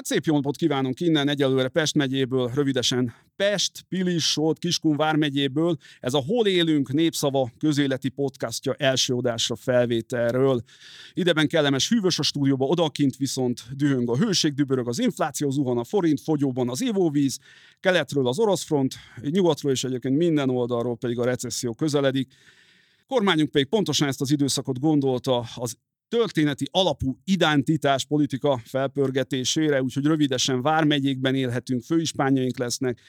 Hát 0.00 0.08
szép 0.08 0.24
jó 0.24 0.34
napot 0.34 0.56
kívánunk 0.56 1.00
innen, 1.00 1.28
egyelőre 1.28 1.68
Pest 1.68 1.94
megyéből, 1.94 2.50
rövidesen 2.54 3.14
Pest, 3.36 3.84
Pilis, 3.88 4.30
Sót, 4.30 4.58
Kiskun 4.58 4.96
vármegyéből. 4.96 5.76
Ez 6.00 6.14
a 6.14 6.22
Hol 6.26 6.46
élünk 6.46 6.92
népszava 6.92 7.50
közéleti 7.58 8.08
podcastja 8.08 8.74
első 8.74 9.14
adásra 9.14 9.56
felvételről. 9.56 10.62
Ideben 11.12 11.48
kellemes 11.48 11.88
hűvös 11.88 12.18
a 12.18 12.22
stúdióba, 12.22 12.66
odakint 12.66 13.16
viszont 13.16 13.62
dühöng 13.76 14.10
a 14.10 14.16
hőség, 14.16 14.54
dübörög 14.54 14.88
az 14.88 14.98
infláció, 14.98 15.50
zuhan 15.50 15.78
a 15.78 15.84
forint, 15.84 16.20
fogyóban 16.20 16.68
az 16.68 16.80
ivóvíz, 16.80 17.38
keletről 17.80 18.26
az 18.26 18.38
orosz 18.38 18.64
front, 18.64 18.94
nyugatról 19.22 19.72
és 19.72 19.84
egyébként 19.84 20.16
minden 20.16 20.50
oldalról 20.50 20.96
pedig 20.96 21.18
a 21.18 21.24
recesszió 21.24 21.74
közeledik. 21.74 22.32
Kormányunk 23.06 23.50
pedig 23.50 23.68
pontosan 23.68 24.08
ezt 24.08 24.20
az 24.20 24.30
időszakot 24.30 24.80
gondolta 24.80 25.44
az 25.54 25.76
történeti 26.10 26.68
alapú 26.70 27.18
identitás 27.24 28.04
politika 28.04 28.60
felpörgetésére, 28.64 29.82
úgyhogy 29.82 30.04
rövidesen 30.04 30.62
vármegyékben 30.62 31.34
élhetünk, 31.34 31.82
főispányaink 31.82 32.58
lesznek, 32.58 33.00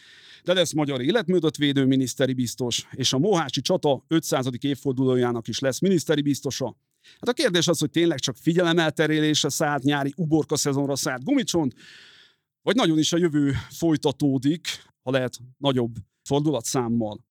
de 0.44 0.54
lesz 0.54 0.74
magyar 0.74 1.02
életmódot 1.02 1.58
védő 1.58 1.86
miniszteri 1.86 2.34
biztos, 2.34 2.88
és 2.92 3.14
a 3.14 3.18
Mohácsi 3.18 3.62
csata 3.62 4.06
500. 4.08 4.48
évfordulójának 4.60 5.48
is 5.48 5.60
lesz 5.60 5.80
miniszteri 5.80 6.22
biztosa. 6.22 6.76
Hát 7.20 7.30
a 7.30 7.34
kérdés 7.34 7.68
az, 7.68 7.80
hogy 7.80 7.90
tényleg 7.90 8.20
csak 8.20 8.36
figyelemelterélésre 8.36 9.50
szállt 9.50 9.84
nyári 9.84 10.14
uborka 10.16 10.56
szezonra 10.56 10.96
szállt 10.96 11.24
gumicsont, 11.24 11.74
vagy 12.62 12.76
nagyon 12.76 12.98
is 12.98 13.14
a 13.14 13.18
jövő 13.18 13.54
folytatódik, 13.70 14.68
ha 15.04 15.12
lehet 15.12 15.38
nagyobb 15.58 15.96
fordulatszámmal. 16.24 17.31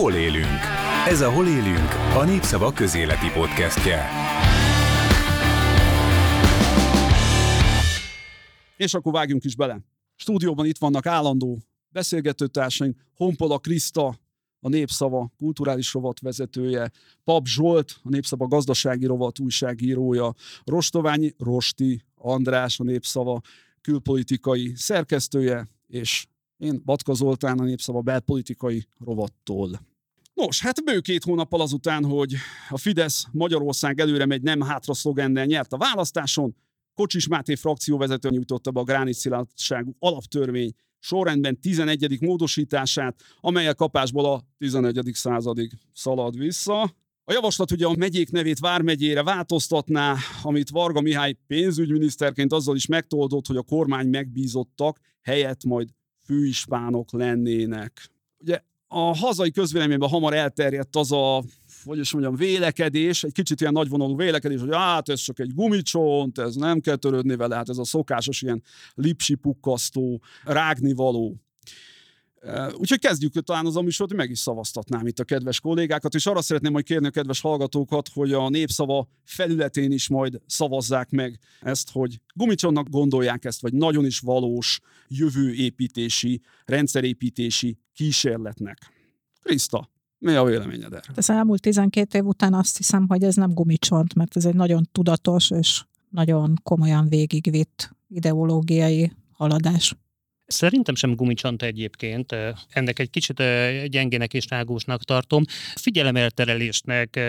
Hol 0.00 0.14
élünk? 0.14 0.60
Ez 1.06 1.20
a 1.20 1.32
Hol 1.32 1.46
élünk, 1.46 1.90
a 2.14 2.24
Népszava 2.24 2.72
közéleti 2.72 3.30
podcastje. 3.34 4.04
És 8.76 8.94
akkor 8.94 9.12
vágjunk 9.12 9.44
is 9.44 9.56
bele. 9.56 9.80
Stúdióban 10.16 10.66
itt 10.66 10.78
vannak 10.78 11.06
állandó 11.06 11.58
beszélgetőtársaink, 11.88 12.96
Honpola 13.14 13.58
Kriszta, 13.58 14.18
a 14.60 14.68
Népszava 14.68 15.32
kulturális 15.38 15.92
rovat 15.92 16.20
vezetője, 16.20 16.90
Pap 17.24 17.46
Zsolt, 17.46 18.00
a 18.02 18.08
Népszava 18.08 18.46
gazdasági 18.46 19.06
rovat 19.06 19.38
újságírója, 19.38 20.34
Rostoványi 20.64 21.34
Rosti 21.38 22.02
András, 22.14 22.80
a 22.80 22.84
Népszava 22.84 23.40
külpolitikai 23.80 24.72
szerkesztője, 24.74 25.68
és 25.86 26.26
én 26.56 26.82
Batka 26.84 27.14
Zoltán, 27.14 27.58
a 27.58 27.64
Népszava 27.64 28.00
belpolitikai 28.00 28.86
rovattól. 28.98 29.88
Nos, 30.40 30.60
hát 30.60 30.84
bő 30.84 31.00
két 31.00 31.24
hónappal 31.24 31.60
azután, 31.60 32.04
hogy 32.04 32.34
a 32.68 32.78
Fidesz 32.78 33.26
Magyarország 33.32 34.00
előre 34.00 34.26
megy 34.26 34.42
nem 34.42 34.60
hátra 34.60 34.94
szlogennel 34.94 35.44
nyert 35.44 35.72
a 35.72 35.76
választáson, 35.76 36.56
Kocsis 36.94 37.28
Máté 37.28 37.54
frakcióvezető 37.54 38.28
nyújtotta 38.28 38.70
be 38.70 38.80
a 38.80 38.84
gránítszilárdságú 38.84 39.96
alaptörvény 39.98 40.72
sorrendben 40.98 41.60
11. 41.60 42.20
módosítását, 42.20 43.22
amelyel 43.40 43.74
kapásból 43.74 44.24
a 44.32 44.42
11. 44.58 45.10
századig 45.12 45.72
szalad 45.92 46.38
vissza. 46.38 46.82
A 47.24 47.32
javaslat 47.32 47.70
ugye 47.70 47.86
a 47.86 47.96
megyék 47.96 48.30
nevét 48.30 48.58
Vármegyére 48.58 49.22
változtatná, 49.22 50.16
amit 50.42 50.70
Varga 50.70 51.00
Mihály 51.00 51.36
pénzügyminiszterként 51.46 52.52
azzal 52.52 52.76
is 52.76 52.86
megtoldott, 52.86 53.46
hogy 53.46 53.56
a 53.56 53.62
kormány 53.62 54.08
megbízottak 54.08 54.98
helyett 55.22 55.64
majd 55.64 55.88
főispánok 56.24 57.12
lennének. 57.12 58.10
Ugye 58.38 58.60
a 58.92 59.16
hazai 59.16 59.50
közvéleményben 59.50 60.08
hamar 60.08 60.34
elterjedt 60.34 60.96
az 60.96 61.12
a 61.12 61.42
hogy 61.84 61.98
is 61.98 62.12
mondjam, 62.12 62.34
vélekedés, 62.34 63.24
egy 63.24 63.32
kicsit 63.32 63.60
ilyen 63.60 63.72
nagyvonalú 63.72 64.16
vélekedés, 64.16 64.60
hogy 64.60 64.74
hát 64.74 65.08
ez 65.08 65.20
csak 65.20 65.38
egy 65.38 65.54
gumicsont, 65.54 66.38
ez 66.38 66.54
nem 66.54 66.80
kell 66.80 66.96
törődni 66.96 67.36
vele, 67.36 67.56
hát 67.56 67.68
ez 67.68 67.78
a 67.78 67.84
szokásos 67.84 68.42
ilyen 68.42 68.62
lipsipukkasztó, 68.94 70.22
rágnivaló. 70.44 71.36
Úgyhogy 72.72 72.98
kezdjük 72.98 73.32
talán 73.32 73.66
az 73.66 73.76
a 73.76 73.80
műsort, 73.80 74.14
meg 74.14 74.30
is 74.30 74.38
szavaztatnám 74.38 75.06
itt 75.06 75.18
a 75.18 75.24
kedves 75.24 75.60
kollégákat, 75.60 76.14
és 76.14 76.26
arra 76.26 76.42
szeretném 76.42 76.72
majd 76.72 76.84
kérni 76.84 77.06
a 77.06 77.10
kedves 77.10 77.40
hallgatókat, 77.40 78.08
hogy 78.08 78.32
a 78.32 78.48
népszava 78.48 79.08
felületén 79.24 79.92
is 79.92 80.08
majd 80.08 80.40
szavazzák 80.46 81.10
meg 81.10 81.38
ezt, 81.60 81.90
hogy 81.90 82.20
gumicsonnak 82.34 82.88
gondolják 82.88 83.44
ezt, 83.44 83.60
vagy 83.60 83.72
nagyon 83.72 84.04
is 84.04 84.18
valós 84.18 84.80
jövőépítési, 85.08 86.40
rendszerépítési 86.64 87.78
kísérletnek. 87.92 88.78
Kriszta, 89.42 89.90
mi 90.18 90.34
a 90.34 90.44
véleményed 90.44 90.92
erről? 90.92 91.14
Az 91.16 91.30
elmúlt 91.30 91.60
12 91.60 92.18
év 92.18 92.24
után 92.24 92.54
azt 92.54 92.76
hiszem, 92.76 93.08
hogy 93.08 93.22
ez 93.22 93.34
nem 93.34 93.54
gumicsont, 93.54 94.14
mert 94.14 94.36
ez 94.36 94.44
egy 94.44 94.54
nagyon 94.54 94.88
tudatos 94.92 95.50
és 95.50 95.84
nagyon 96.10 96.54
komolyan 96.62 97.08
végigvitt 97.08 97.90
ideológiai 98.08 99.12
haladás. 99.32 99.96
Szerintem 100.50 100.94
sem 100.94 101.14
gumicsont 101.14 101.62
egyébként. 101.62 102.36
Ennek 102.68 102.98
egy 102.98 103.10
kicsit 103.10 103.42
gyengének 103.86 104.34
és 104.34 104.48
rágósnak 104.48 105.04
tartom. 105.04 105.42
Figyelemelterelésnek 105.74 107.20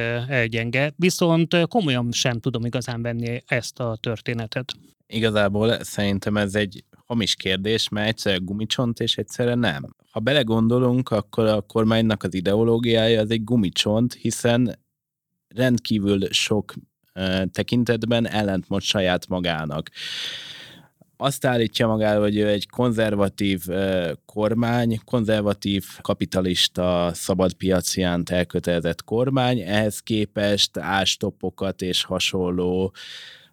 gyenge, 0.47 0.93
viszont 0.95 1.67
komolyan 1.67 2.11
sem 2.11 2.39
tudom 2.39 2.65
igazán 2.65 3.01
venni 3.01 3.43
ezt 3.45 3.79
a 3.79 3.97
történetet. 4.01 4.73
Igazából 5.07 5.83
szerintem 5.83 6.37
ez 6.37 6.55
egy 6.55 6.83
hamis 7.05 7.35
kérdés, 7.35 7.89
mert 7.89 8.07
egyszer 8.07 8.43
gumicsont 8.43 8.99
és 8.99 9.17
egyszerre 9.17 9.55
nem. 9.55 9.95
Ha 10.11 10.19
belegondolunk, 10.19 11.09
akkor 11.09 11.45
a 11.45 11.61
kormánynak 11.61 12.23
az 12.23 12.33
ideológiája 12.33 13.21
az 13.21 13.29
egy 13.29 13.43
gumicsont, 13.43 14.13
hiszen 14.13 14.79
rendkívül 15.47 16.27
sok 16.29 16.73
tekintetben 17.51 18.27
ellentmond 18.27 18.81
saját 18.81 19.27
magának 19.27 19.89
azt 21.21 21.45
állítja 21.45 21.87
magáról, 21.87 22.21
hogy 22.21 22.37
ő 22.37 22.47
egy 22.47 22.69
konzervatív 22.69 23.65
kormány, 24.25 24.99
konzervatív, 25.05 25.85
kapitalista, 26.01 27.11
szabadpiaciánt 27.13 28.29
elkötelezett 28.29 29.03
kormány, 29.03 29.59
ehhez 29.59 29.99
képest 29.99 30.77
ástopokat 30.77 31.81
és 31.81 32.03
hasonló 32.03 32.93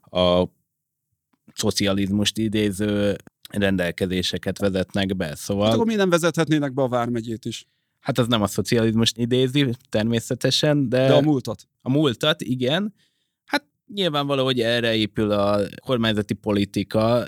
a 0.00 0.44
szocializmust 1.54 2.38
idéző 2.38 3.16
rendelkezéseket 3.50 4.58
vezetnek 4.58 5.16
be. 5.16 5.34
Szóval... 5.34 5.64
Hát 5.64 5.74
akkor 5.74 5.86
mi 5.86 5.94
nem 5.94 6.10
vezethetnének 6.10 6.74
be 6.74 6.82
a 6.82 6.88
Vármegyét 6.88 7.44
is? 7.44 7.66
Hát 8.00 8.18
az 8.18 8.26
nem 8.26 8.42
a 8.42 8.46
szocializmust 8.46 9.18
idézi, 9.18 9.74
természetesen, 9.88 10.88
de... 10.88 11.06
De 11.06 11.14
a 11.14 11.20
múltat. 11.20 11.68
A 11.82 11.90
múltat, 11.90 12.42
igen. 12.42 12.94
Hát 13.44 13.64
nyilvánvaló, 13.94 14.44
hogy 14.44 14.60
erre 14.60 14.94
épül 14.94 15.30
a 15.30 15.60
kormányzati 15.84 16.34
politika, 16.34 17.24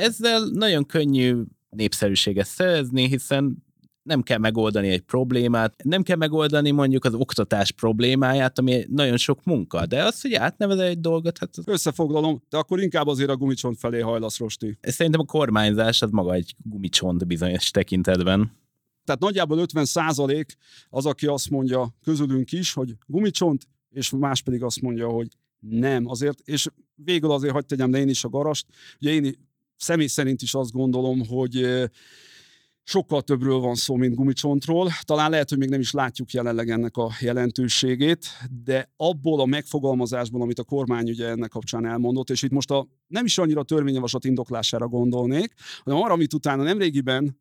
ezzel 0.00 0.44
nagyon 0.52 0.86
könnyű 0.86 1.42
népszerűséget 1.70 2.46
szerezni, 2.46 3.08
hiszen 3.08 3.64
nem 4.02 4.22
kell 4.22 4.38
megoldani 4.38 4.88
egy 4.88 5.00
problémát, 5.00 5.82
nem 5.84 6.02
kell 6.02 6.16
megoldani 6.16 6.70
mondjuk 6.70 7.04
az 7.04 7.14
oktatás 7.14 7.72
problémáját, 7.72 8.58
ami 8.58 8.84
nagyon 8.88 9.16
sok 9.16 9.44
munka, 9.44 9.86
de 9.86 10.04
az, 10.04 10.20
hogy 10.20 10.34
átnevezel 10.34 10.84
egy 10.84 11.00
dolgot, 11.00 11.38
hát... 11.38 11.56
Az... 11.56 11.68
Összefoglalom, 11.68 12.42
de 12.48 12.56
akkor 12.56 12.80
inkább 12.80 13.06
azért 13.06 13.30
a 13.30 13.36
gumicsont 13.36 13.78
felé 13.78 14.00
hajlasz, 14.00 14.38
Rosti. 14.38 14.78
Szerintem 14.80 15.20
a 15.20 15.24
kormányzás 15.24 16.02
az 16.02 16.10
maga 16.10 16.32
egy 16.32 16.54
gumicsont 16.62 17.26
bizonyos 17.26 17.70
tekintetben. 17.70 18.58
Tehát 19.04 19.20
nagyjából 19.20 19.58
50 19.58 19.84
százalék 19.84 20.56
az, 20.88 21.06
aki 21.06 21.26
azt 21.26 21.50
mondja 21.50 21.94
közülünk 22.02 22.52
is, 22.52 22.72
hogy 22.72 22.94
gumicsont, 23.06 23.68
és 23.90 24.10
más 24.10 24.42
pedig 24.42 24.62
azt 24.62 24.80
mondja, 24.80 25.08
hogy 25.08 25.28
nem. 25.58 26.06
Azért, 26.06 26.40
és 26.44 26.68
végül 26.94 27.30
azért 27.30 27.52
hagyd 27.52 27.66
tegyem 27.66 27.90
le 27.90 27.98
én 27.98 28.08
is 28.08 28.24
a 28.24 28.28
garast. 28.28 28.66
Ugye 29.00 29.10
én 29.10 29.49
személy 29.80 30.06
szerint 30.06 30.42
is 30.42 30.54
azt 30.54 30.72
gondolom, 30.72 31.26
hogy 31.26 31.66
sokkal 32.82 33.22
többről 33.22 33.58
van 33.58 33.74
szó, 33.74 33.94
mint 33.94 34.14
gumicsontról. 34.14 34.90
Talán 35.02 35.30
lehet, 35.30 35.48
hogy 35.48 35.58
még 35.58 35.68
nem 35.68 35.80
is 35.80 35.90
látjuk 35.90 36.30
jelenleg 36.30 36.70
ennek 36.70 36.96
a 36.96 37.10
jelentőségét, 37.20 38.26
de 38.64 38.92
abból 38.96 39.40
a 39.40 39.44
megfogalmazásból, 39.44 40.42
amit 40.42 40.58
a 40.58 40.64
kormány 40.64 41.08
ugye 41.08 41.26
ennek 41.26 41.50
kapcsán 41.50 41.86
elmondott, 41.86 42.30
és 42.30 42.42
itt 42.42 42.50
most 42.50 42.70
a, 42.70 42.88
nem 43.06 43.24
is 43.24 43.38
annyira 43.38 43.60
a 43.60 43.64
törvényjavaslat 43.64 44.24
indoklására 44.24 44.88
gondolnék, 44.88 45.52
hanem 45.84 46.00
arra, 46.00 46.12
amit 46.12 46.34
utána 46.34 46.62
nemrégiben 46.62 47.38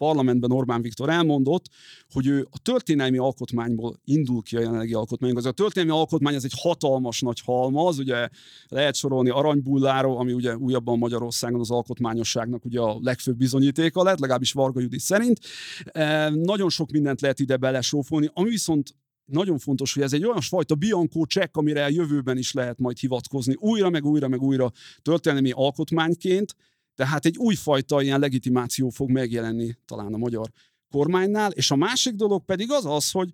parlamentben 0.00 0.52
Orbán 0.52 0.82
Viktor 0.82 1.08
elmondott, 1.08 1.64
hogy 2.10 2.26
ő 2.26 2.46
a 2.50 2.58
történelmi 2.58 3.18
alkotmányból 3.18 4.00
indul 4.04 4.42
ki 4.42 4.56
a 4.56 4.60
jelenlegi 4.60 4.94
alkotmány. 4.94 5.36
Az 5.36 5.46
a 5.46 5.52
történelmi 5.52 5.98
alkotmány 5.98 6.34
ez 6.34 6.44
egy 6.44 6.54
hatalmas 6.56 7.20
nagy 7.20 7.40
halmaz, 7.44 7.98
ugye 7.98 8.28
lehet 8.68 8.94
sorolni 8.94 9.30
aranybulláról, 9.30 10.16
ami 10.16 10.32
ugye 10.32 10.56
újabban 10.56 10.98
Magyarországon 10.98 11.60
az 11.60 11.70
alkotmányosságnak 11.70 12.64
ugye 12.64 12.80
a 12.80 12.98
legfőbb 13.00 13.36
bizonyítéka 13.36 14.02
lett, 14.02 14.18
legalábbis 14.18 14.52
Varga 14.52 14.80
Judit 14.80 15.00
szerint. 15.00 15.38
E, 15.84 16.28
nagyon 16.28 16.68
sok 16.68 16.90
mindent 16.90 17.20
lehet 17.20 17.40
ide 17.40 17.56
belesófolni, 17.56 18.30
ami 18.32 18.48
viszont 18.48 18.94
nagyon 19.24 19.58
fontos, 19.58 19.94
hogy 19.94 20.02
ez 20.02 20.12
egy 20.12 20.24
olyan 20.24 20.40
fajta 20.40 20.74
Bianco 20.74 21.24
csekk, 21.26 21.56
amire 21.56 21.84
a 21.84 21.88
jövőben 21.88 22.38
is 22.38 22.52
lehet 22.52 22.78
majd 22.78 22.98
hivatkozni 22.98 23.54
újra, 23.58 23.90
meg 23.90 24.04
újra, 24.04 24.28
meg 24.28 24.42
újra 24.42 24.72
történelmi 25.02 25.50
alkotmányként, 25.50 26.54
tehát 27.00 27.26
egy 27.26 27.36
újfajta 27.36 28.02
ilyen 28.02 28.20
legitimáció 28.20 28.88
fog 28.88 29.10
megjelenni 29.10 29.76
talán 29.86 30.14
a 30.14 30.16
magyar 30.16 30.50
kormánynál, 30.90 31.50
és 31.50 31.70
a 31.70 31.76
másik 31.76 32.14
dolog 32.14 32.44
pedig 32.44 32.70
az 32.70 32.86
az, 32.86 33.10
hogy 33.10 33.28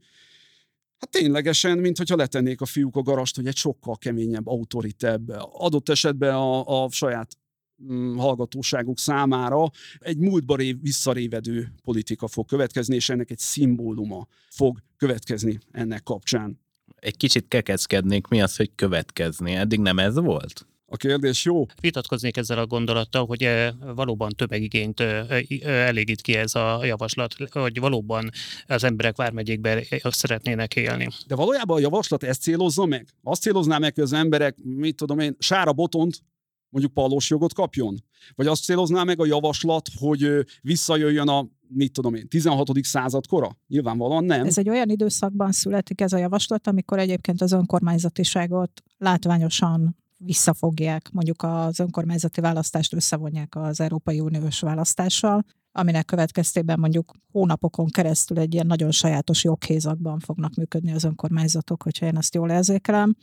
Hát 0.98 1.10
ténylegesen, 1.10 1.78
mint 1.78 1.96
hogyha 1.96 2.16
letennék 2.16 2.60
a 2.60 2.66
fiúk 2.66 2.96
a 2.96 3.02
garast, 3.02 3.36
hogy 3.36 3.46
egy 3.46 3.56
sokkal 3.56 3.96
keményebb, 3.96 4.46
autoritebb, 4.46 5.28
adott 5.52 5.88
esetben 5.88 6.34
a, 6.34 6.82
a 6.84 6.90
saját 6.90 7.36
mm, 7.82 8.16
hallgatóságuk 8.16 8.98
számára 8.98 9.70
egy 9.98 10.18
múltba 10.18 10.56
rév, 10.56 10.80
visszarévedő 10.80 11.72
politika 11.82 12.28
fog 12.28 12.46
következni, 12.46 12.94
és 12.94 13.08
ennek 13.08 13.30
egy 13.30 13.38
szimbóluma 13.38 14.26
fog 14.50 14.78
következni 14.96 15.58
ennek 15.70 16.02
kapcsán. 16.02 16.60
Egy 16.96 17.16
kicsit 17.16 17.48
kekeckednék, 17.48 18.26
mi 18.26 18.42
az, 18.42 18.56
hogy 18.56 18.70
következni? 18.74 19.54
Eddig 19.54 19.80
nem 19.80 19.98
ez 19.98 20.14
volt? 20.14 20.66
A 20.88 20.96
kérdés 20.96 21.44
jó. 21.44 21.64
Vitatkoznék 21.80 22.36
ezzel 22.36 22.58
a 22.58 22.66
gondolattal, 22.66 23.26
hogy 23.26 23.42
eh, 23.42 23.72
valóban 23.94 24.30
tömegigényt 24.30 25.00
eh, 25.00 25.30
eh, 25.30 25.86
elégít 25.86 26.20
ki 26.20 26.34
ez 26.34 26.54
a 26.54 26.84
javaslat, 26.84 27.34
hogy 27.50 27.80
valóban 27.80 28.30
az 28.66 28.84
emberek 28.84 29.16
vármegyékben 29.16 29.82
szeretnének 30.02 30.76
élni. 30.76 31.08
De 31.26 31.34
valójában 31.34 31.76
a 31.76 31.80
javaslat 31.80 32.22
ezt 32.22 32.42
célozza 32.42 32.84
meg? 32.84 33.08
Azt 33.22 33.42
célozná 33.42 33.78
meg, 33.78 33.94
hogy 33.94 34.04
az 34.04 34.12
emberek, 34.12 34.56
mit 34.62 34.96
tudom 34.96 35.18
én, 35.18 35.36
sára 35.38 35.72
botont 35.72 36.22
mondjuk 36.68 36.94
pallós 36.94 37.30
jogot 37.30 37.54
kapjon? 37.54 37.96
Vagy 38.34 38.46
azt 38.46 38.64
célozná 38.64 39.02
meg 39.02 39.20
a 39.20 39.26
javaslat, 39.26 39.88
hogy 39.98 40.28
visszajöjjön 40.62 41.28
a, 41.28 41.48
mit 41.68 41.92
tudom 41.92 42.14
én, 42.14 42.28
16. 42.28 42.70
század 42.82 43.26
kora? 43.26 43.56
Nyilvánvalóan 43.68 44.24
nem. 44.24 44.46
Ez 44.46 44.58
egy 44.58 44.68
olyan 44.68 44.88
időszakban 44.88 45.52
születik 45.52 46.00
ez 46.00 46.12
a 46.12 46.18
javaslat, 46.18 46.66
amikor 46.66 46.98
egyébként 46.98 47.42
az 47.42 47.52
önkormányzatiságot 47.52 48.82
látványosan 48.98 49.96
visszafogják, 50.16 51.10
mondjuk 51.12 51.42
az 51.42 51.80
önkormányzati 51.80 52.40
választást 52.40 52.94
összevonják 52.94 53.56
az 53.56 53.80
Európai 53.80 54.20
Uniós 54.20 54.60
választással, 54.60 55.44
aminek 55.72 56.04
következtében 56.04 56.78
mondjuk 56.78 57.12
hónapokon 57.32 57.86
keresztül 57.86 58.38
egy 58.38 58.54
ilyen 58.54 58.66
nagyon 58.66 58.90
sajátos 58.90 59.44
joghézakban 59.44 60.18
fognak 60.18 60.54
működni 60.54 60.92
az 60.92 61.04
önkormányzatok, 61.04 61.82
hogyha 61.82 62.06
én 62.06 62.16
ezt 62.16 62.34
jól 62.34 62.50
érzékelem. 62.50 63.16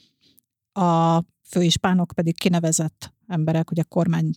A 0.72 1.22
főispánok 1.44 2.12
pedig 2.16 2.38
kinevezett 2.38 3.14
emberek, 3.28 3.72
ugye 3.72 3.84
kormány 3.84 4.32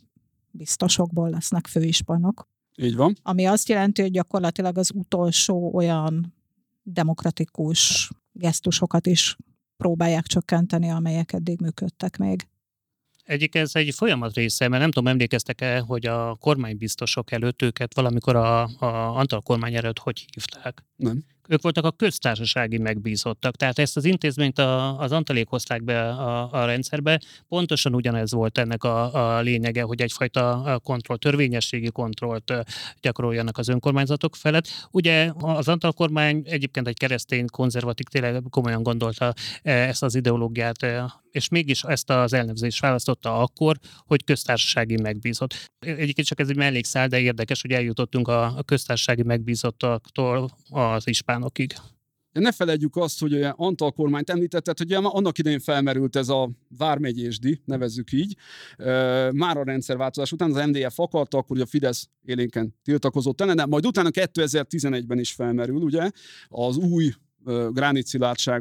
biztosokból 0.50 1.30
lesznek 1.30 1.66
főispánok. 1.66 2.48
Így 2.76 2.96
van. 2.96 3.14
Ami 3.22 3.46
azt 3.46 3.68
jelenti, 3.68 4.02
hogy 4.02 4.10
gyakorlatilag 4.10 4.78
az 4.78 4.90
utolsó 4.94 5.74
olyan 5.74 6.34
demokratikus 6.82 8.10
gesztusokat 8.32 9.06
is 9.06 9.36
próbálják 9.76 10.24
csökkenteni, 10.26 10.90
amelyek 10.90 11.32
eddig 11.32 11.60
működtek 11.60 12.16
még. 12.16 12.46
Egyik 13.24 13.54
ez 13.54 13.74
egy 13.74 13.94
folyamat 13.94 14.34
része, 14.34 14.68
mert 14.68 14.82
nem 14.82 14.90
tudom, 14.90 15.08
emlékeztek-e, 15.08 15.78
hogy 15.78 16.06
a 16.06 16.34
kormánybiztosok 16.34 17.32
előtt 17.32 17.62
őket 17.62 17.94
valamikor 17.94 18.36
a, 18.36 18.62
a 18.62 19.16
Antal 19.16 19.40
kormány 19.40 19.74
előtt 19.74 19.98
hogy 19.98 20.26
hívták? 20.34 20.84
Nem 20.96 21.24
ők 21.48 21.62
voltak 21.62 21.84
a 21.84 21.90
köztársasági 21.90 22.78
megbízottak. 22.78 23.56
Tehát 23.56 23.78
ezt 23.78 23.96
az 23.96 24.04
intézményt 24.04 24.58
a, 24.58 24.98
az 24.98 25.12
Antalék 25.12 25.48
hozták 25.48 25.84
be 25.84 26.08
a, 26.08 26.52
a 26.52 26.64
rendszerbe. 26.64 27.20
Pontosan 27.48 27.94
ugyanez 27.94 28.32
volt 28.32 28.58
ennek 28.58 28.84
a, 28.84 29.36
a 29.36 29.40
lényege, 29.40 29.82
hogy 29.82 30.00
egyfajta 30.00 30.80
kontroll, 30.84 31.16
törvényességi 31.16 31.90
kontrollt 31.90 32.52
gyakoroljanak 33.00 33.58
az 33.58 33.68
önkormányzatok 33.68 34.36
felett. 34.36 34.88
Ugye 34.90 35.32
az 35.38 35.68
Antal 35.68 35.92
kormány 35.92 36.42
egyébként 36.44 36.88
egy 36.88 36.98
keresztény 36.98 37.46
konzervatív, 37.46 38.06
tényleg 38.06 38.42
komolyan 38.50 38.82
gondolta 38.82 39.34
ezt 39.62 40.02
az 40.02 40.14
ideológiát, 40.14 40.86
és 41.36 41.48
mégis 41.48 41.82
ezt 41.82 42.10
az 42.10 42.32
elnevezést 42.32 42.80
választotta 42.80 43.38
akkor, 43.38 43.78
hogy 44.06 44.24
köztársasági 44.24 45.00
megbízott. 45.00 45.70
Egyébként 45.78 46.26
csak 46.26 46.40
ez 46.40 46.48
egy 46.48 46.56
mellékszál, 46.56 47.08
de 47.08 47.20
érdekes, 47.20 47.60
hogy 47.60 47.70
eljutottunk 47.70 48.28
a, 48.28 48.56
a 48.56 48.62
köztársasági 48.62 49.22
megbízottaktól 49.22 50.50
az 50.70 51.08
ispánokig. 51.08 51.74
De 52.32 52.40
ne 52.40 52.52
felejtjük 52.52 52.96
azt, 52.96 53.20
hogy 53.20 53.34
olyan 53.34 53.54
Antal 53.56 53.92
kormányt 53.92 54.30
említetted, 54.30 54.78
hogy 54.78 54.92
annak 54.92 55.38
idején 55.38 55.60
felmerült 55.60 56.16
ez 56.16 56.28
a 56.28 56.50
vármegyésdi, 56.78 57.60
nevezzük 57.64 58.12
így. 58.12 58.36
Már 59.32 59.56
a 59.56 59.64
rendszerváltozás 59.64 60.32
után 60.32 60.54
az 60.54 60.66
MDF 60.66 60.98
akarta, 60.98 61.38
akkor 61.38 61.60
a 61.60 61.66
Fidesz 61.66 62.08
élénken 62.24 62.74
tiltakozott 62.82 63.40
ellen, 63.40 63.68
majd 63.68 63.86
utána 63.86 64.08
2011-ben 64.12 65.18
is 65.18 65.32
felmerül, 65.32 65.80
ugye, 65.82 66.10
az 66.48 66.76
új 66.76 67.12
gránit 67.70 68.18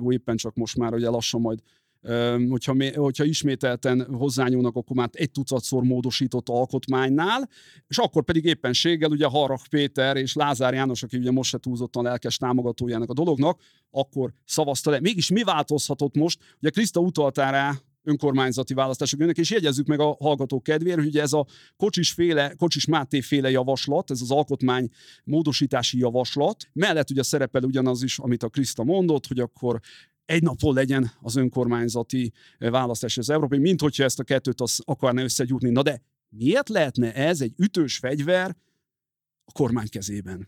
éppen 0.10 0.36
csak 0.36 0.56
most 0.56 0.78
már 0.78 0.94
ugye 0.94 1.10
lassan 1.10 1.42
majd 1.42 1.60
hogyha, 2.50 2.76
hogyha 2.96 3.24
ismételten 3.24 4.08
hozzányúlnak, 4.14 4.76
akkor 4.76 4.96
már 4.96 5.10
egy 5.12 5.32
tucatszor 5.32 5.84
módosított 5.84 6.50
alkotmánynál, 6.50 7.50
és 7.88 7.98
akkor 7.98 8.24
pedig 8.24 8.46
éppenséggel 8.46 9.10
ugye 9.10 9.26
Harrak 9.26 9.62
Péter 9.70 10.18
és 10.18 10.34
Lázár 10.34 10.74
János, 10.74 11.04
aki 11.04 11.18
ugye 11.18 11.32
most 11.32 11.50
se 11.50 11.58
túlzottan 11.58 12.04
lelkes 12.04 12.38
támogatójának 12.38 13.10
a 13.10 13.14
dolognak, 13.14 13.62
akkor 13.92 14.34
szavazta 14.46 14.92
le. 14.92 15.00
Mégis 15.00 15.30
mi 15.30 15.44
változhatott 15.44 16.16
most? 16.16 16.40
Ugye 16.60 16.70
Kriszta 16.70 17.00
utaltál 17.00 17.52
rá 17.52 17.76
önkormányzati 18.06 18.74
választások 18.74 19.20
jönnek, 19.20 19.38
és 19.38 19.52
jegyezzük 19.52 19.88
meg 19.88 20.00
a 20.00 20.18
hallgatók 20.20 20.64
kedvéért, 20.64 21.04
hogy 21.04 21.18
ez 21.18 21.34
a 21.34 21.46
Kocsis, 21.78 22.12
féle, 22.12 22.54
Kocsis 22.58 22.86
Máté 22.86 23.22
féle 23.22 23.50
javaslat, 23.50 24.12
ez 24.12 24.22
az 24.22 24.32
alkotmány 24.32 24.90
módosítási 25.24 25.98
javaslat, 25.98 26.68
mellett 26.74 27.10
ugye 27.10 27.24
szerepel 27.24 27.64
ugyanaz 27.64 28.04
is, 28.04 28.20
amit 28.20 28.44
a 28.44 28.50
Kriszta 28.50 28.84
mondott, 28.84 29.28
hogy 29.28 29.40
akkor 29.40 29.80
egy 30.26 30.42
napon 30.42 30.74
legyen 30.74 31.12
az 31.22 31.36
önkormányzati 31.36 32.34
eh, 32.58 32.72
választás 32.72 33.18
az 33.18 33.30
európai, 33.30 33.60
mint 33.60 33.82
hogyha 33.82 34.04
ezt 34.04 34.20
a 34.20 34.24
kettőt 34.24 34.62
az 34.62 34.82
akarna 34.86 35.22
összegyúrni. 35.22 35.70
Na 35.70 35.82
de 35.82 36.02
miért 36.30 36.70
lehetne 36.70 37.14
ez 37.14 37.42
egy 37.42 37.54
ütős 37.58 37.98
fegyver 37.98 38.56
a 39.46 39.52
kormány 39.52 39.90
kezében 39.90 40.48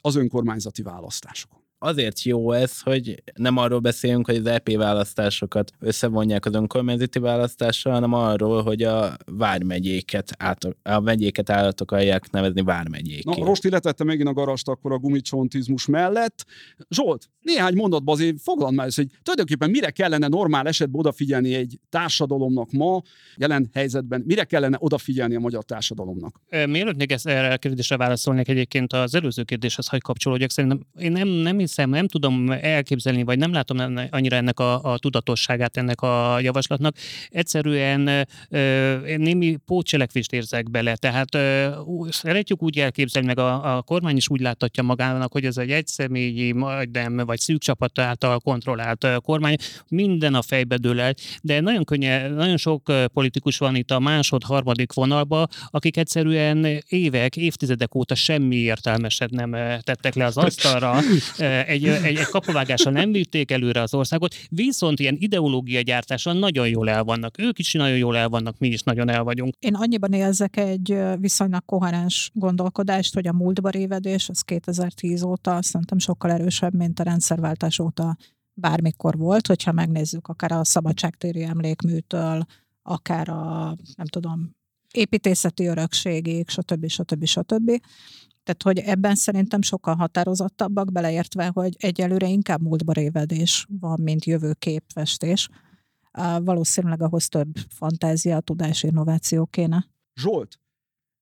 az 0.00 0.14
önkormányzati 0.14 0.82
választásokon? 0.82 1.67
Azért 1.78 2.22
jó 2.22 2.52
ez, 2.52 2.80
hogy 2.80 3.22
nem 3.34 3.56
arról 3.56 3.78
beszélünk, 3.78 4.26
hogy 4.26 4.36
az 4.36 4.46
EP 4.46 4.72
választásokat 4.76 5.72
összevonják 5.78 6.46
az 6.46 6.54
önkormányzati 6.54 7.18
választással, 7.18 7.92
hanem 7.92 8.12
arról, 8.12 8.62
hogy 8.62 8.82
a 8.82 9.16
vármegyéket, 9.26 10.30
át, 10.38 10.64
a 10.82 11.00
megyéket 11.00 11.50
állatok 11.50 11.90
akarják 11.90 12.30
nevezni 12.30 12.62
vármegyéké. 12.62 13.22
Na, 13.24 13.44
Rosti 13.44 13.70
letette 13.70 14.04
megint 14.04 14.28
a 14.28 14.32
garast 14.32 14.68
akkor 14.68 14.92
a 14.92 14.98
gumicsontizmus 14.98 15.86
mellett. 15.86 16.44
Zsolt, 16.90 17.30
néhány 17.40 17.74
mondatban 17.74 18.14
azért 18.14 18.40
foglald 18.40 18.74
már 18.74 18.88
hogy 18.94 19.08
tulajdonképpen 19.22 19.70
mire 19.70 19.90
kellene 19.90 20.28
normál 20.28 20.66
esetben 20.66 21.00
odafigyelni 21.00 21.54
egy 21.54 21.78
társadalomnak 21.88 22.72
ma, 22.72 23.02
jelen 23.36 23.70
helyzetben, 23.72 24.22
mire 24.26 24.44
kellene 24.44 24.76
odafigyelni 24.80 25.34
a 25.34 25.40
magyar 25.40 25.64
társadalomnak? 25.64 26.40
Mielőtt 26.50 26.96
még 26.96 27.12
ezt 27.12 27.26
erre 27.26 27.52
a 27.52 27.56
kérdésre 27.56 27.96
válaszolnék 27.96 28.48
egyébként 28.48 28.92
az 28.92 29.14
előző 29.14 29.42
kérdéshez, 29.42 29.88
hogy 29.88 30.00
kapcsolódjak, 30.00 30.50
szerintem 30.50 30.86
én 30.98 31.12
nem, 31.12 31.28
nem 31.28 31.60
hiszem, 31.68 31.90
nem 31.90 32.08
tudom 32.08 32.50
elképzelni, 32.50 33.22
vagy 33.22 33.38
nem 33.38 33.52
látom 33.52 33.78
annyira 34.10 34.36
ennek 34.36 34.60
a, 34.60 34.92
a 34.92 34.98
tudatosságát 34.98 35.76
ennek 35.76 36.00
a 36.00 36.40
javaslatnak. 36.40 36.96
Egyszerűen 37.28 38.26
ö, 38.48 38.96
némi 39.16 39.56
pótcselekvést 39.66 40.32
érzek 40.32 40.70
bele, 40.70 40.96
tehát 40.96 41.34
ö, 41.34 41.68
szeretjük 42.08 42.62
úgy 42.62 42.78
elképzelni, 42.78 43.26
meg 43.26 43.38
a, 43.38 43.76
a 43.76 43.82
kormány 43.82 44.16
is 44.16 44.28
úgy 44.28 44.40
láthatja 44.40 44.82
magának, 44.82 45.32
hogy 45.32 45.44
ez 45.44 45.56
egy 45.56 45.70
egyszemélyi, 45.70 46.52
majdnem, 46.52 47.16
vagy 47.16 47.38
szűk 47.38 47.60
csapat 47.60 47.98
által 47.98 48.38
kontrollált 48.38 49.06
kormány, 49.16 49.56
minden 49.88 50.34
a 50.34 50.42
fejbe 50.42 50.76
dől 50.76 51.00
el, 51.00 51.14
de 51.42 51.60
nagyon 51.60 51.84
könnyen, 51.84 52.32
nagyon 52.32 52.56
sok 52.56 52.92
politikus 53.12 53.58
van 53.58 53.76
itt 53.76 53.90
a 53.90 53.98
másod, 53.98 54.42
harmadik 54.44 54.92
vonalba, 54.92 55.46
akik 55.70 55.96
egyszerűen 55.96 56.82
évek, 56.88 57.36
évtizedek 57.36 57.94
óta 57.94 58.14
semmi 58.14 58.56
értelmeset 58.56 59.30
nem 59.30 59.50
tettek 59.80 60.14
le 60.14 60.24
az 60.24 60.36
asztalra, 60.36 61.00
egy, 61.66 61.84
egy, 61.84 62.16
egy 62.16 62.26
kapavágással 62.30 62.92
nem 62.92 63.12
vitték 63.12 63.50
előre 63.50 63.80
az 63.82 63.94
országot, 63.94 64.34
viszont 64.48 65.00
ilyen 65.00 65.16
ideológia 65.18 65.80
gyártással 65.80 66.32
nagyon 66.32 66.68
jól 66.68 66.88
el 66.88 67.04
vannak. 67.04 67.38
Ők 67.38 67.58
is 67.58 67.72
nagyon 67.72 67.96
jól 67.96 68.16
el 68.16 68.28
vannak, 68.28 68.58
mi 68.58 68.68
is 68.68 68.82
nagyon 68.82 69.08
el 69.08 69.22
vagyunk. 69.22 69.54
Én 69.58 69.74
annyiban 69.74 70.12
érzek 70.12 70.56
egy 70.56 70.98
viszonylag 71.18 71.64
koherens 71.64 72.30
gondolkodást, 72.34 73.14
hogy 73.14 73.26
a 73.26 73.32
múltba 73.32 73.70
révedés, 73.70 74.28
az 74.28 74.40
2010 74.40 75.22
óta 75.22 75.62
szerintem 75.62 75.98
sokkal 75.98 76.30
erősebb, 76.30 76.74
mint 76.74 77.00
a 77.00 77.02
rendszerváltás 77.02 77.78
óta 77.78 78.16
bármikor 78.54 79.16
volt, 79.16 79.46
hogyha 79.46 79.72
megnézzük 79.72 80.28
akár 80.28 80.52
a 80.52 80.64
szabadságtéri 80.64 81.42
emlékműtől, 81.42 82.44
akár 82.82 83.28
a, 83.28 83.76
nem 83.94 84.06
tudom, 84.06 84.56
építészeti 84.92 85.66
örökségig, 85.66 86.48
stb. 86.48 86.88
stb. 86.88 87.24
stb. 87.24 87.70
Tehát, 88.48 88.62
hogy 88.62 88.90
ebben 88.90 89.14
szerintem 89.14 89.62
sokkal 89.62 89.94
határozottabbak, 89.94 90.92
beleértve, 90.92 91.50
hogy 91.54 91.76
egyelőre 91.78 92.28
inkább 92.28 92.62
múltba 92.62 92.92
révedés 92.92 93.66
van, 93.80 94.00
mint 94.00 94.24
jövőképfestés. 94.24 95.48
Valószínűleg 96.40 97.02
ahhoz 97.02 97.28
több 97.28 97.48
fantázia, 97.68 98.40
tudás, 98.40 98.82
innováció 98.82 99.46
kéne. 99.46 99.86
Zsolt, 100.20 100.60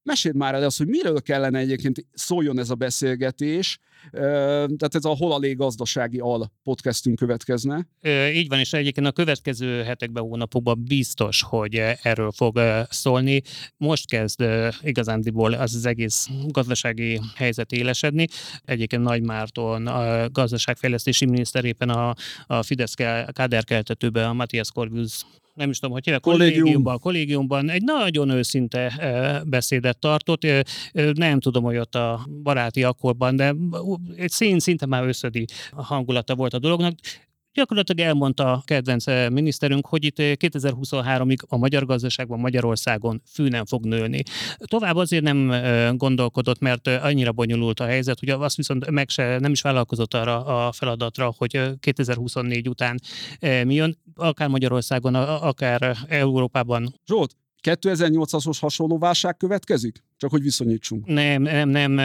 meséld 0.07 0.37
már 0.37 0.55
el 0.55 0.63
azt, 0.63 0.79
hogy 0.79 0.87
miről 0.87 1.23
kellene 1.23 1.59
egyébként 1.59 2.07
szóljon 2.13 2.59
ez 2.59 2.71
a 2.71 2.75
beszélgetés, 2.75 3.79
Tehát 4.11 4.95
ez 4.95 5.05
a 5.05 5.09
Hol 5.09 5.33
a 5.33 5.39
lég 5.39 5.57
gazdasági 5.57 6.19
al 6.19 6.53
podcastünk 6.63 7.19
következne. 7.19 7.87
Így 8.33 8.49
van, 8.49 8.59
és 8.59 8.73
egyébként 8.73 9.07
a 9.07 9.13
következő 9.13 9.83
hetekben, 9.83 10.23
hónapokban 10.23 10.85
biztos, 10.85 11.43
hogy 11.43 11.75
erről 12.03 12.33
fog 12.33 12.61
szólni. 12.89 13.43
Most 13.77 14.11
kezd 14.11 14.45
igazándiból 14.83 15.53
az 15.53 15.75
az 15.75 15.87
egész 15.87 16.29
gazdasági 16.47 17.21
helyzet 17.35 17.73
élesedni. 17.73 18.27
Egyébként 18.65 19.03
Nagy 19.03 19.23
Márton, 19.23 19.87
a 19.87 20.29
gazdaságfejlesztési 20.29 21.25
miniszter 21.25 21.65
éppen 21.65 21.89
a, 21.89 22.15
a 22.47 22.63
Fidesz 22.63 22.95
káderkeltetőben, 23.33 24.29
a 24.29 24.33
Matthias 24.33 24.73
Corvus 24.73 25.23
nem 25.57 25.71
is 25.71 25.79
tudom, 25.79 25.95
hogy 25.95 26.05
hívják, 26.05 26.23
kollégiumban, 26.23 26.99
kollégiumban 26.99 27.71
egy 27.71 27.83
nagyon 27.83 28.31
őszinte 28.31 28.93
beszédet 29.47 29.99
tartott. 29.99 30.47
Nem 31.13 31.41
tudom, 31.41 31.65
hogy 31.65 31.77
ott 31.77 31.95
a 31.95 32.29
baráti 32.43 32.83
akkorban, 32.83 33.37
de 33.37 33.55
egy 34.17 34.31
szín 34.31 34.59
szinte 34.59 34.87
már 34.87 35.07
összödi 35.07 35.45
hangulata 35.71 36.35
volt 36.35 36.55
a 36.55 36.59
dolognak 36.59 36.95
gyakorlatilag 37.57 38.09
elmondta 38.09 38.53
a 38.53 38.63
kedvenc 38.65 39.07
eh, 39.07 39.31
miniszterünk, 39.31 39.87
hogy 39.87 40.05
itt 40.05 40.17
2023-ig 40.19 41.43
eh, 41.43 41.49
a 41.49 41.57
magyar 41.57 41.87
gazdaságban 41.87 42.39
Magyarországon 42.39 43.23
fű 43.27 43.49
nem 43.49 43.65
fog 43.65 43.85
nőni. 43.85 44.23
Tovább 44.59 44.97
azért 44.97 45.23
nem 45.23 45.51
eh, 45.51 45.93
gondolkodott, 45.95 46.59
mert 46.59 46.87
annyira 46.87 47.33
bonyolult 47.33 47.81
a 47.81 47.85
helyzet, 47.85 48.19
hogy 48.19 48.29
azt 48.29 48.57
viszont 48.57 48.91
meg 48.91 49.09
se, 49.09 49.39
nem 49.39 49.53
is 49.53 49.61
vállalkozott 49.61 50.15
arra 50.15 50.67
a 50.67 50.73
feladatra, 50.73 51.35
hogy 51.37 51.61
2024 51.81 52.69
után 52.69 53.01
mi 53.41 53.75
jön, 53.75 53.99
akár 54.15 54.49
Magyarországon, 54.49 55.15
akár 55.15 55.97
Európában. 56.09 56.95
Zsolt, 57.07 57.37
2008-as 57.63 58.57
hasonló 58.61 58.99
válság 58.99 59.37
következik? 59.37 60.05
Csak 60.19 60.31
hogy 60.31 60.43
viszonyítsunk. 60.43 61.07
Nem, 61.07 61.43
nem, 61.43 61.69
nem. 61.69 62.01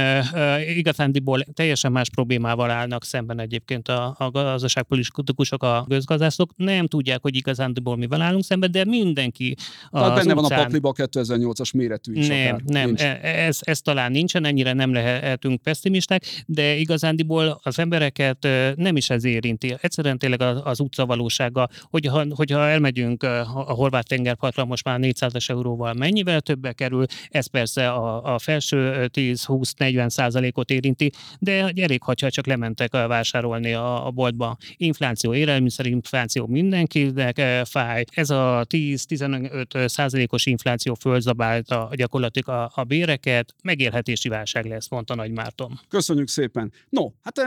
Igazándiból 0.75 1.43
teljesen 1.53 1.91
más 1.91 2.09
problémával 2.09 2.69
állnak 2.69 3.03
szemben 3.03 3.39
egyébként 3.39 3.87
a, 3.87 4.15
a 4.17 4.31
gazdaságpolitikusok, 4.31 5.63
a 5.63 5.85
közgazdászok. 5.89 6.51
Nem 6.55 6.87
tudják, 6.87 7.21
hogy 7.21 7.35
igazándiból 7.35 7.97
mivel 7.97 8.21
állunk 8.21 8.43
szemben, 8.43 8.71
de 8.71 8.85
mindenki 8.85 9.55
Tehát 9.91 10.07
benne 10.07 10.33
utcán... 10.33 10.35
van 10.35 10.45
a 10.45 10.63
pakliba 10.63 10.89
a 10.89 10.93
2008-as 10.93 11.75
méretű 11.75 12.13
is. 12.13 12.27
Nem, 12.27 12.53
akár. 12.53 12.61
nem. 12.65 12.85
Nincs. 12.85 13.01
E, 13.01 13.19
ez, 13.21 13.57
ez 13.61 13.81
talán 13.81 14.11
nincsen, 14.11 14.45
ennyire 14.45 14.73
nem 14.73 14.93
lehetünk 14.93 15.61
pessimisták, 15.61 16.43
de 16.45 16.75
igazándiból 16.75 17.59
az 17.63 17.79
embereket 17.79 18.47
nem 18.75 18.95
is 18.95 19.09
ez 19.09 19.23
érinti. 19.23 19.75
Egyszerűen 19.81 20.17
tényleg 20.17 20.41
az, 20.41 20.61
az 20.63 20.79
utca 20.79 21.05
valósága, 21.05 21.67
hogyha, 21.81 22.25
hogyha 22.29 22.67
elmegyünk 22.67 23.23
a 23.23 23.73
horvát 23.73 24.07
tengerpartra 24.07 24.65
most 24.65 24.83
már 24.83 24.99
400 24.99 25.49
euróval 25.49 25.93
mennyivel 25.93 26.41
többe 26.41 26.73
kerül, 26.73 27.05
ez 27.29 27.47
persze 27.47 27.89
a 27.89 28.00
a, 28.01 28.39
felső 28.39 29.09
10-20-40 29.13 30.09
százalékot 30.09 30.69
érinti, 30.69 31.11
de 31.39 31.71
elég, 31.75 32.01
ha 32.01 32.13
csak 32.13 32.45
lementek 32.45 32.91
vásárolni 32.91 33.73
a, 33.73 34.05
a 34.07 34.11
boltba. 34.11 34.57
Infláció, 34.77 35.33
élelmiszerinfláció 35.33 36.47
mindenkinek 36.47 37.41
fáj. 37.65 38.03
Ez 38.13 38.29
a 38.29 38.65
10-15 38.69 39.87
százalékos 39.87 40.45
infláció 40.45 40.93
fölzabálta 40.93 41.89
gyakorlatilag 41.95 42.49
a, 42.49 42.71
a 42.81 42.83
béreket, 42.83 43.55
megélhetési 43.63 44.29
válság 44.29 44.65
lesz, 44.65 44.89
mondta 44.89 45.15
Nagy 45.15 45.31
Márton. 45.31 45.79
Köszönjük 45.89 46.27
szépen. 46.27 46.71
No, 46.89 47.11
hát 47.21 47.39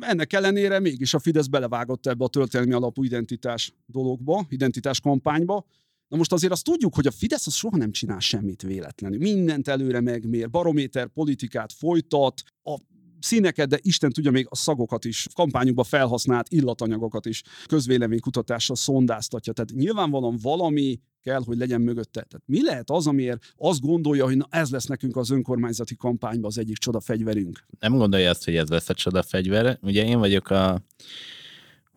ennek 0.00 0.32
ellenére 0.32 0.80
mégis 0.80 1.14
a 1.14 1.18
Fidesz 1.18 1.46
belevágott 1.46 2.06
ebbe 2.06 2.24
a 2.24 2.28
történelmi 2.28 2.72
alapú 2.72 3.04
identitás 3.04 3.72
dologba, 3.86 4.46
identitás 4.48 5.00
kampányba. 5.00 5.64
Na 6.10 6.16
most 6.16 6.32
azért 6.32 6.52
azt 6.52 6.64
tudjuk, 6.64 6.94
hogy 6.94 7.06
a 7.06 7.10
Fidesz 7.10 7.46
az 7.46 7.54
soha 7.54 7.76
nem 7.76 7.90
csinál 7.90 8.18
semmit 8.18 8.62
véletlenül. 8.62 9.18
Mindent 9.18 9.68
előre 9.68 10.00
megmér, 10.00 10.50
barométer 10.50 11.06
politikát 11.06 11.72
folytat, 11.72 12.42
a 12.62 12.76
színeket, 13.20 13.68
de 13.68 13.78
Isten 13.82 14.12
tudja 14.12 14.30
még 14.30 14.46
a 14.50 14.56
szagokat 14.56 15.04
is, 15.04 15.26
kampányukban 15.34 15.84
felhasznált 15.84 16.48
illatanyagokat 16.48 17.26
is 17.26 17.42
közvéleménykutatással 17.66 18.76
szondáztatja. 18.76 19.52
Tehát 19.52 19.72
nyilvánvalóan 19.72 20.38
valami 20.42 21.00
kell, 21.22 21.42
hogy 21.44 21.58
legyen 21.58 21.80
mögötte. 21.80 22.22
Tehát 22.22 22.46
mi 22.46 22.62
lehet 22.62 22.90
az, 22.90 23.06
amiért 23.06 23.52
azt 23.56 23.80
gondolja, 23.80 24.24
hogy 24.24 24.36
na 24.36 24.46
ez 24.50 24.70
lesz 24.70 24.86
nekünk 24.86 25.16
az 25.16 25.30
önkormányzati 25.30 25.96
kampányban 25.96 26.50
az 26.50 26.58
egyik 26.58 26.76
csodafegyverünk? 26.76 27.66
Nem 27.78 27.96
gondolja 27.96 28.30
azt, 28.30 28.44
hogy 28.44 28.56
ez 28.56 28.68
lesz 28.68 28.88
a 28.88 28.94
csodafegyver. 28.94 29.78
Ugye 29.82 30.04
én 30.04 30.18
vagyok 30.18 30.50
a 30.50 30.82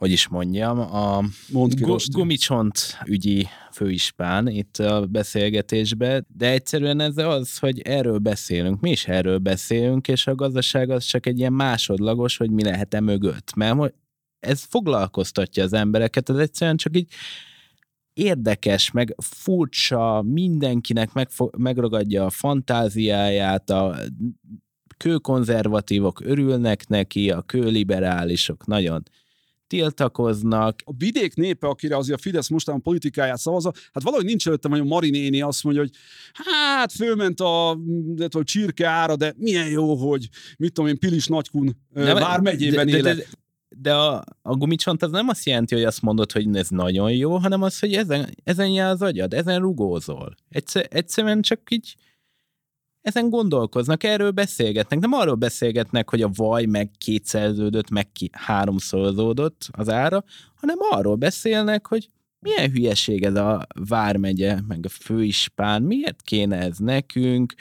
hogy 0.04 0.12
is 0.12 0.28
mondjam, 0.28 0.80
a 0.80 1.24
gu- 1.50 2.12
gumicsont 2.12 2.98
ügyi 3.06 3.48
főispán 3.72 4.48
itt 4.48 4.78
a 4.78 5.06
beszélgetésben, 5.06 6.28
de 6.38 6.52
egyszerűen 6.52 7.00
ez 7.00 7.18
az, 7.18 7.58
hogy 7.58 7.82
erről 7.82 8.18
beszélünk, 8.18 8.82
mi 8.82 8.90
is 8.90 9.08
erről 9.08 9.38
beszélünk, 9.38 10.08
és 10.08 10.28
a 10.28 10.36
gazdaság 10.36 10.90
az 10.90 11.04
csak 11.04 11.26
egy 11.26 11.40
ilyen 11.40 11.54
másodlagos, 11.54 12.38
hogy 12.38 12.52
mi 12.52 12.64
lehet-e 12.64 13.00
mögött, 13.00 13.56
mert 13.56 13.94
ez 14.40 14.64
foglalkoztatja 14.64 15.64
az 15.64 15.74
embereket, 15.74 16.30
ez 16.30 16.38
egyszerűen 16.38 16.78
csak 16.78 16.98
így 16.98 17.12
érdekes, 18.14 18.92
meg 18.92 19.16
furcsa, 19.18 20.22
mindenkinek 20.22 21.10
megragadja 21.58 22.26
a 22.26 22.30
fantáziáját, 22.30 23.70
a 23.70 23.96
kőkonzervatívok 24.98 26.22
örülnek 26.26 26.88
neki, 26.88 27.30
a 27.30 27.42
kőliberálisok 27.42 28.66
nagyon 28.66 29.04
tiltakoznak. 29.74 30.80
A 30.86 30.92
vidék 30.98 31.36
népe, 31.36 31.68
akire 31.68 31.98
azért 31.98 32.20
a 32.20 32.22
Fidesz 32.22 32.50
mostában 32.50 32.82
politikáját 32.82 33.38
szavazza, 33.38 33.72
hát 33.94 34.04
valahogy 34.04 34.26
nincs 34.26 34.48
előttem, 34.48 34.72
hogy 34.72 34.80
a 34.80 34.84
Marinéni 34.84 35.42
azt 35.42 35.64
mondja, 35.64 35.82
hogy 35.82 35.92
hát 36.34 36.92
fölment 36.92 37.40
a, 37.40 37.70
a 38.30 38.44
csirke 38.44 38.88
ára, 38.88 39.16
de 39.16 39.34
milyen 39.38 39.70
jó, 39.70 39.96
hogy 39.96 40.30
mit 40.58 40.74
tudom 40.74 40.90
én, 40.90 41.00
Pilis 41.00 41.28
Nagykun 41.28 41.78
vármegyében 41.94 42.88
de, 42.88 43.02
de, 43.02 43.14
de, 43.14 43.26
de 43.70 43.94
a, 43.94 44.24
a 44.42 44.56
gumicsont 44.56 45.04
az 45.04 45.12
nem 45.12 45.28
azt 45.28 45.46
jelenti, 45.46 45.76
hogy 45.76 45.84
azt 45.84 46.02
mondod, 46.02 46.32
hogy 46.32 46.56
ez 46.56 46.70
nagyon 46.70 47.12
jó, 47.12 47.38
hanem 47.38 47.62
az, 47.62 47.80
hogy 47.80 47.94
ezen, 47.94 48.30
ezen 48.44 48.70
jár 48.70 48.90
az 48.90 49.02
agyad, 49.02 49.34
ezen 49.34 49.60
rugózol. 49.60 50.36
Egyszer, 50.50 50.88
egyszerűen 50.90 51.42
csak 51.42 51.60
így 51.70 51.96
ezen 53.04 53.30
gondolkoznak, 53.30 54.04
erről 54.04 54.32
beszélgetnek. 54.32 55.00
Nem 55.00 55.14
arról 55.14 55.36
beszélgetnek, 55.36 56.10
hogy 56.10 56.22
a 56.22 56.32
vaj 56.36 56.66
meg 56.66 56.92
kétszerződött, 56.98 57.90
meg 57.90 58.12
ki 58.12 58.30
háromszorozódott 58.32 59.68
az 59.72 59.90
ára, 59.90 60.24
hanem 60.56 60.78
arról 60.92 61.16
beszélnek, 61.16 61.88
hogy 61.88 62.08
milyen 62.40 62.72
hülyeség 62.72 63.24
ez 63.24 63.36
a 63.36 63.68
Vármegye, 63.88 64.58
meg 64.68 64.86
a 64.86 64.90
főispán, 64.90 65.82
miért 65.82 66.22
kéne 66.22 66.58
ez 66.58 66.78
nekünk, 66.78 67.54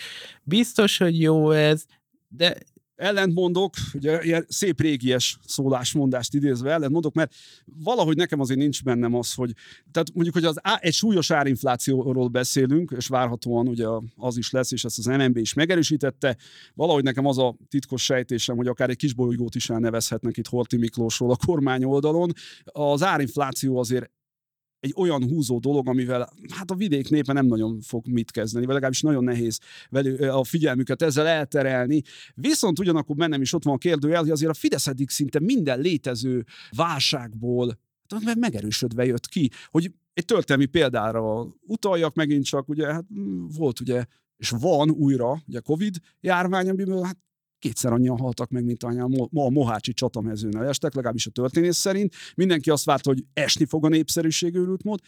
biztos, 0.42 0.99
hogy 0.99 1.20
jó 1.20 1.50
ez, 1.50 1.84
de 2.28 2.54
ellentmondok, 3.02 3.75
ugye 3.94 4.23
ilyen 4.23 4.44
szép 4.49 4.80
régies 4.80 5.38
szólásmondást 5.44 6.35
idézve 6.35 6.71
ellentmondok, 6.71 7.14
mert 7.14 7.35
valahogy 7.64 8.16
nekem 8.16 8.40
azért 8.40 8.59
nincs 8.59 8.82
bennem 8.82 9.14
az, 9.14 9.35
hogy 9.35 9.52
tehát 9.90 10.14
mondjuk, 10.14 10.35
hogy 10.35 10.44
az 10.44 10.61
egy 10.78 10.92
súlyos 10.92 11.30
árinflációról 11.30 12.28
beszélünk, 12.28 12.94
és 12.97 13.06
várhatóan 13.06 13.68
ugye 13.68 13.87
az 14.16 14.37
is 14.37 14.50
lesz, 14.50 14.73
és 14.73 14.85
ezt 14.85 14.99
az 14.99 15.04
MNB 15.04 15.37
is 15.37 15.52
megerősítette, 15.52 16.37
valahogy 16.75 17.02
nekem 17.02 17.26
az 17.26 17.38
a 17.38 17.56
titkos 17.68 18.04
sejtésem, 18.04 18.56
hogy 18.56 18.66
akár 18.66 18.90
egy 18.90 18.97
kis 18.97 19.14
bolygót 19.14 19.54
is 19.54 19.71
elnevezhetnek 19.71 20.37
itt 20.37 20.49
Horti 20.49 20.76
Miklósról 20.76 21.30
a 21.30 21.37
kormány 21.47 21.85
oldalon. 21.85 22.32
Az 22.64 23.02
árinfláció 23.02 23.78
azért 23.78 24.11
egy 24.83 24.93
olyan 24.97 25.29
húzó 25.29 25.59
dolog, 25.59 25.89
amivel 25.89 26.29
hát 26.55 26.71
a 26.71 26.75
vidék 26.75 27.09
népe 27.09 27.33
nem 27.33 27.47
nagyon 27.47 27.81
fog 27.81 28.07
mit 28.07 28.31
kezdeni, 28.31 28.65
vagy 28.65 28.75
legalábbis 28.75 29.01
nagyon 29.01 29.25
nehéz 29.25 29.59
velő, 29.91 30.31
a 30.31 30.45
figyelmüket 30.45 31.03
ezzel 31.03 31.27
elterelni. 31.27 32.03
Viszont 32.35 32.79
ugyanakkor 32.79 33.17
bennem 33.17 33.41
is 33.41 33.53
ott 33.53 33.65
van 33.65 33.75
a 33.75 33.79
kérdőjel, 33.79 34.21
hogy 34.21 34.31
azért 34.31 34.51
a 34.51 34.55
Fidesz 34.55 34.87
eddig 34.87 35.11
szinte 35.11 35.41
minden 35.41 35.81
létező 35.81 36.45
válságból 36.77 37.79
hát 38.25 38.37
megerősödve 38.37 39.05
jött 39.05 39.27
ki, 39.27 39.51
hogy 39.71 39.93
egy 40.15 40.25
történelmi 40.25 40.67
példára 40.67 41.47
utaljak 41.67 42.15
megint 42.15 42.45
csak, 42.45 42.69
ugye 42.69 42.93
hát 42.93 43.05
volt 43.57 43.81
ugye, 43.81 44.05
és 44.37 44.51
van 44.51 44.91
újra 44.91 45.43
ugye 45.47 45.61
Covid 45.61 45.97
járvány, 46.21 46.69
amiből 46.69 47.03
hát 47.03 47.19
kétszer 47.62 47.92
annyian 47.92 48.19
haltak 48.19 48.50
meg, 48.50 48.64
mint 48.64 48.83
annyian 48.83 49.28
a 49.33 49.50
Mohácsi 49.50 49.92
csatamezőn 49.92 50.57
estek, 50.57 50.95
legalábbis 50.95 51.26
a 51.26 51.31
történész 51.31 51.76
szerint. 51.76 52.14
Mindenki 52.35 52.71
azt 52.71 52.85
várta, 52.85 53.09
hogy 53.09 53.25
esni 53.33 53.64
fog 53.64 53.85
a 53.85 53.88
népszerűség 53.88 54.54
őrült 54.54 54.83
mód. 54.83 55.00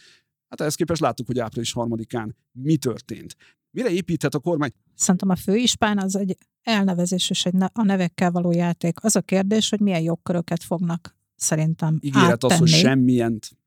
Hát 0.49 0.61
ehhez 0.61 0.75
képest 0.75 1.01
láttuk, 1.01 1.27
hogy 1.27 1.39
április 1.39 1.71
harmadikán 1.71 2.35
mi 2.51 2.77
történt. 2.77 3.35
Mire 3.71 3.89
építhet 3.89 4.35
a 4.35 4.39
kormány? 4.39 4.71
Szerintem 4.95 5.29
a 5.29 5.35
főispán 5.35 5.97
az 5.97 6.15
egy 6.15 6.37
elnevezés 6.61 7.29
és 7.29 7.45
egy 7.45 7.55
a 7.73 7.83
nevekkel 7.83 8.31
való 8.31 8.51
játék. 8.51 9.03
Az 9.03 9.15
a 9.15 9.21
kérdés, 9.21 9.69
hogy 9.69 9.79
milyen 9.79 10.01
jogköröket 10.01 10.63
fognak 10.63 11.15
szerintem 11.35 11.97
Ígéret 12.01 12.29
áttenni. 12.29 12.53
az, 12.53 12.59
hogy 12.59 12.69
semmilyent. 12.69 13.57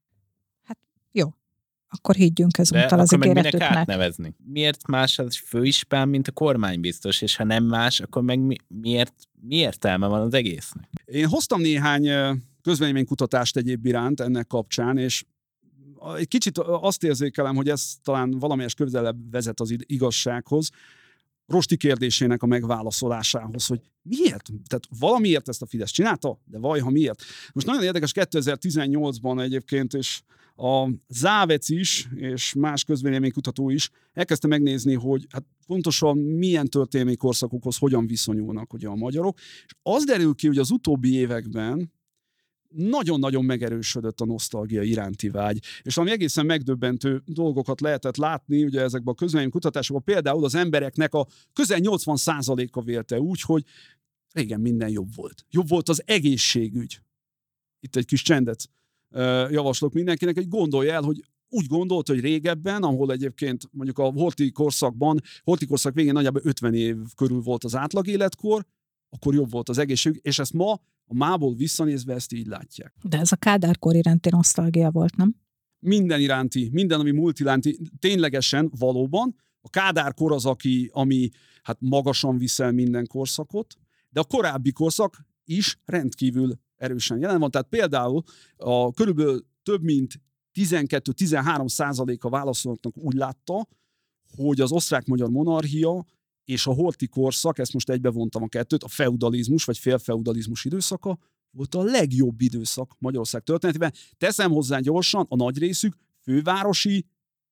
Hát 0.63 0.79
jó, 1.13 1.29
akkor 1.89 2.15
higgyünk 2.15 2.59
ezúttal 2.59 2.99
az 2.99 3.15
ígéretüknek. 3.15 3.63
átnevezni? 3.63 4.35
Miért 4.45 4.87
más 4.87 5.19
az 5.19 5.39
főispán, 5.45 6.09
mint 6.09 6.29
a 6.29 6.33
kormány 6.33 6.81
biztos, 6.81 7.23
és 7.23 7.37
ha 7.37 7.45
nem 7.45 7.65
más, 7.65 8.01
akkor 8.01 8.23
meg 8.23 8.39
mi, 8.39 8.57
miért, 8.67 9.15
mi 9.41 9.55
értelme 9.57 10.07
van 10.07 10.21
az 10.21 10.35
egésznek? 10.35 10.89
Én 11.05 11.27
hoztam 11.27 11.61
néhány 11.61 12.09
közvéleménykutatást 12.63 13.57
egyéb 13.57 13.87
iránt 13.87 14.21
ennek 14.21 14.47
kapcsán, 14.47 14.99
és 14.99 15.25
egy 16.17 16.29
kicsit 16.29 16.59
azt 16.59 17.05
érzékelem, 17.05 17.57
hogy 17.57 17.69
ez 17.69 17.93
talán 18.03 18.31
valamelyes 18.31 18.75
közelebb 18.75 19.31
vezet 19.31 19.61
az 19.61 19.75
igazsághoz. 19.79 20.71
Rosti 21.49 21.77
kérdésének 21.77 22.43
a 22.43 22.47
megválaszolásához, 22.47 23.67
hogy 23.67 23.81
miért? 24.03 24.49
Tehát 24.67 24.89
valamiért 24.99 25.49
ezt 25.49 25.63
a 25.63 25.67
Fidesz 25.67 25.91
csinálta, 25.91 26.41
de 26.45 26.59
vaj, 26.59 26.81
ha 26.81 26.91
miért. 26.91 27.23
Most 27.53 27.67
nagyon 27.67 27.83
érdekes 27.83 28.13
2018-ban 28.15 29.43
egyébként, 29.43 29.95
és 29.95 30.23
a 30.57 30.91
Závec 31.09 31.69
is, 31.69 32.09
és 32.15 32.55
más 32.55 32.85
közvéleménykutató 32.85 33.71
is 33.71 33.91
elkezdte 34.13 34.47
megnézni, 34.47 34.95
hogy 34.95 35.27
hát 35.31 35.45
pontosan 35.67 36.19
milyen 36.19 36.69
történelmi 36.69 37.17
korszakokhoz 37.17 37.79
hogyan 37.79 38.07
viszonyulnak 38.07 38.73
ugye 38.73 38.89
a 38.89 38.95
magyarok, 38.95 39.39
és 39.39 39.73
az 39.83 40.05
derül 40.05 40.35
ki, 40.35 40.47
hogy 40.47 40.59
az 40.59 40.71
utóbbi 40.71 41.15
években 41.15 41.93
nagyon-nagyon 42.75 43.45
megerősödött 43.45 44.21
a 44.21 44.25
nosztalgia 44.25 44.83
iránti 44.83 45.29
vágy. 45.29 45.63
És 45.83 45.97
ami 45.97 46.11
egészen 46.11 46.47
megdöbbentő 46.47 47.23
dolgokat 47.27 47.81
lehetett 47.81 48.17
látni, 48.17 48.65
ugye 48.65 48.81
ezekben 48.81 49.15
a 49.15 49.17
közvélemény 49.17 49.53
kutatásokban 49.53 50.05
például 50.05 50.45
az 50.45 50.55
embereknek 50.55 51.15
a 51.15 51.27
közel 51.53 51.79
80%-a 51.83 52.83
vélte 52.83 53.21
úgy, 53.21 53.41
hogy 53.41 53.65
régen 54.33 54.61
minden 54.61 54.89
jobb 54.89 55.15
volt. 55.15 55.45
Jobb 55.51 55.69
volt 55.69 55.89
az 55.89 56.03
egészségügy. 56.07 57.01
Itt 57.81 57.97
egy 57.97 58.07
kis 58.07 58.23
csendet 58.23 58.71
javaslok 59.51 59.93
mindenkinek, 59.93 60.35
hogy 60.35 60.49
gondolja 60.49 60.93
el, 60.93 61.03
hogy 61.03 61.25
úgy 61.49 61.67
gondolt, 61.67 62.09
hogy 62.09 62.21
régebben, 62.21 62.83
ahol 62.83 63.13
egyébként 63.13 63.69
mondjuk 63.73 63.99
a 63.99 64.11
horti 64.11 64.51
korszakban, 64.53 65.21
horti 65.43 65.67
korszak 65.67 65.95
végén 65.95 66.13
nagyjából 66.13 66.43
50 66.45 66.75
év 66.75 66.97
körül 67.17 67.41
volt 67.41 67.65
az 67.65 67.77
átlag 67.77 68.07
életkor, 68.07 68.65
akkor 69.11 69.35
jobb 69.35 69.51
volt 69.51 69.69
az 69.69 69.79
egészség, 69.79 70.21
és 70.23 70.39
ezt 70.39 70.53
ma 70.53 70.81
a 71.09 71.15
mából 71.15 71.55
visszanézve 71.55 72.15
ezt 72.15 72.33
így 72.33 72.47
látják. 72.47 72.95
De 73.03 73.19
ez 73.19 73.33
a 73.33 73.37
kádárkor 73.37 73.95
iránti 73.95 74.29
nosztalgia 74.29 74.91
volt, 74.91 75.17
nem? 75.17 75.35
Minden 75.79 76.21
iránti, 76.21 76.69
minden, 76.73 77.01
ami 77.01 77.11
múlt 77.11 77.41
iránti, 77.41 77.79
ténylegesen, 77.99 78.71
valóban. 78.79 79.35
A 79.61 79.71
kádárkor 79.71 80.33
az, 80.33 80.47
aki, 80.47 80.91
ami 80.93 81.29
hát 81.63 81.77
magasan 81.81 82.39
viszel 82.39 82.73
minden 82.73 83.07
korszakot, 83.07 83.75
de 84.09 84.21
a 84.21 84.25
korábbi 84.25 84.73
korszak 84.73 85.27
is 85.45 85.79
rendkívül 85.85 86.59
erősen 86.77 87.19
jelen 87.19 87.41
van. 87.41 87.51
Tehát 87.51 87.69
például 87.69 88.23
a 88.57 88.93
körülbelül 88.93 89.47
több 89.63 89.83
mint 89.83 90.21
12-13 90.55 91.69
százaléka 91.69 92.29
válaszolóknak 92.29 92.97
úgy 92.97 93.15
látta, 93.15 93.69
hogy 94.37 94.61
az 94.61 94.73
osztrák-magyar 94.73 95.29
monarchia 95.29 96.05
és 96.49 96.67
a 96.67 96.73
horti 96.73 97.07
korszak, 97.07 97.59
ezt 97.59 97.73
most 97.73 97.91
egybevontam 97.91 98.43
a 98.43 98.49
kettőt, 98.49 98.83
a 98.83 98.89
feudalizmus 98.89 99.65
vagy 99.65 99.79
félfeudalizmus 99.79 100.65
időszaka 100.65 101.19
volt 101.51 101.75
a 101.75 101.83
legjobb 101.83 102.41
időszak 102.41 102.95
Magyarország 102.99 103.43
történetében. 103.43 103.93
Teszem 104.19 104.51
hozzá 104.51 104.79
gyorsan, 104.79 105.27
a 105.29 105.37
nagy 105.37 105.59
részük 105.59 105.97
fővárosi, 106.23 107.07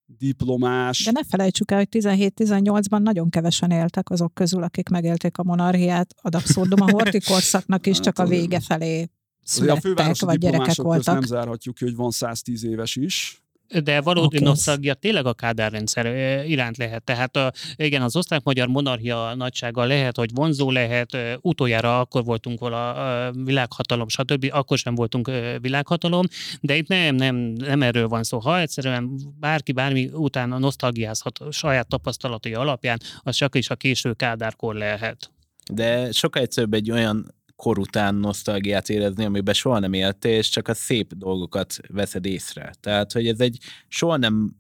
diplomás. 0.07 1.05
De 1.05 1.11
ne 1.11 1.25
felejtsük 1.25 1.71
el, 1.71 1.79
hogy 1.79 1.89
17-18-ban 1.91 3.03
nagyon 3.03 3.31
kevesen 3.31 3.71
éltek 3.71 4.11
azok 4.11 4.35
közül, 4.35 4.63
akik 4.63 4.89
megélték 4.89 5.39
a 5.39 5.43
monarchiát. 5.43 6.15
Ad 6.23 6.35
abszurdum 6.35 6.81
a 6.81 6.91
horti 6.91 7.21
korszaknak 7.31 7.87
is 7.87 8.01
csak 8.01 8.19
a 8.19 8.23
hát, 8.23 8.31
vége 8.31 8.61
felé 8.61 9.09
születtek, 9.43 10.21
vagy 10.21 10.39
gyerekek 10.39 10.77
voltak. 10.77 11.15
Nem 11.15 11.23
zárhatjuk 11.23 11.75
ki, 11.75 11.85
hogy 11.85 11.97
van 11.97 12.11
110 12.11 12.65
éves 12.65 12.97
is, 12.97 13.43
de 13.85 14.01
valódi 14.01 14.37
okay. 14.37 14.49
nosztalgia 14.49 14.95
tényleg 14.95 15.27
a 15.27 15.35
kádárrendszer 15.35 16.07
iránt 16.47 16.77
lehet. 16.77 17.05
Tehát 17.05 17.37
a, 17.37 17.53
igen, 17.77 18.03
az 18.03 18.17
osztrák-magyar 18.17 18.69
monarchia 18.69 19.35
nagysága 19.35 19.85
lehet, 19.85 20.17
hogy 20.17 20.31
vonzó 20.35 20.71
lehet, 20.71 21.17
utoljára 21.41 22.01
akkor 22.01 22.25
voltunk 22.25 22.59
vala 22.59 23.31
világhatalom, 23.45 24.09
stb. 24.09 24.49
Akkor 24.53 24.79
sem 24.79 24.95
voltunk 24.95 25.31
világhatalom, 25.61 26.27
de 26.61 26.77
itt 26.77 26.89
nem, 26.89 27.15
nem, 27.15 27.37
nem 27.37 27.83
erről 27.83 28.09
van 28.09 28.23
szó. 28.23 28.39
Ha 28.39 28.61
egyszerűen 28.61 29.21
bárki 29.41 29.73
bármi 29.73 30.11
után 30.13 30.53
a 30.53 30.59
nosztalgiázhat 30.59 31.41
saját 31.51 31.89
tapasztalatai 31.89 32.55
alapján, 32.55 33.01
az 33.23 33.37
csak 33.37 33.55
is 33.55 33.71
a 33.71 33.77
késő 33.77 34.13
kádárkor 34.13 34.75
lehet. 34.75 35.31
De 35.73 36.13
sokkal 36.13 36.43
egyszerűbb 36.43 36.75
egy 36.75 36.91
olyan 36.91 37.35
kor 37.57 37.79
után 37.79 38.15
nosztalgiát 38.15 38.89
érezni, 38.89 39.25
amiben 39.25 39.55
soha 39.55 39.79
nem 39.79 39.93
éltél, 39.93 40.37
és 40.37 40.49
csak 40.49 40.69
a 40.69 40.75
szép 40.75 41.15
dolgokat 41.15 41.77
veszed 41.89 42.27
észre. 42.27 42.75
Tehát, 42.81 43.13
hogy 43.13 43.29
ez 43.29 43.41
egy 43.41 43.59
soha 43.89 44.17
nem 44.17 44.57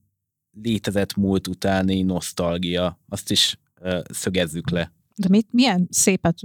létezett 0.62 1.14
múlt 1.14 1.48
utáni 1.48 2.02
nosztalgia, 2.02 3.00
azt 3.08 3.30
is 3.30 3.58
uh, 3.80 3.98
szögezzük 4.10 4.70
le. 4.70 4.92
De 5.16 5.28
mit, 5.28 5.48
milyen 5.50 5.86
szépet 5.90 6.40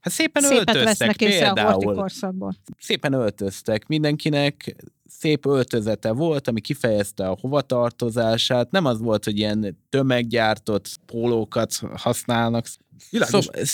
Hát 0.00 0.12
szépen 0.12 0.42
Szépet 0.42 0.74
öltöztek 0.74 1.16
például. 1.16 1.98
A 1.98 2.54
szépen 2.78 3.12
öltöztek. 3.12 3.86
Mindenkinek 3.86 4.76
szép 5.18 5.46
öltözete 5.46 6.12
volt, 6.12 6.48
ami 6.48 6.60
kifejezte 6.60 7.28
a 7.28 7.38
hovatartozását. 7.40 8.70
Nem 8.70 8.84
az 8.84 9.00
volt, 9.00 9.24
hogy 9.24 9.38
ilyen 9.38 9.78
tömeggyártott 9.88 10.88
pólókat 11.06 11.74
használnak. 11.96 12.66
Szóval, 13.10 13.64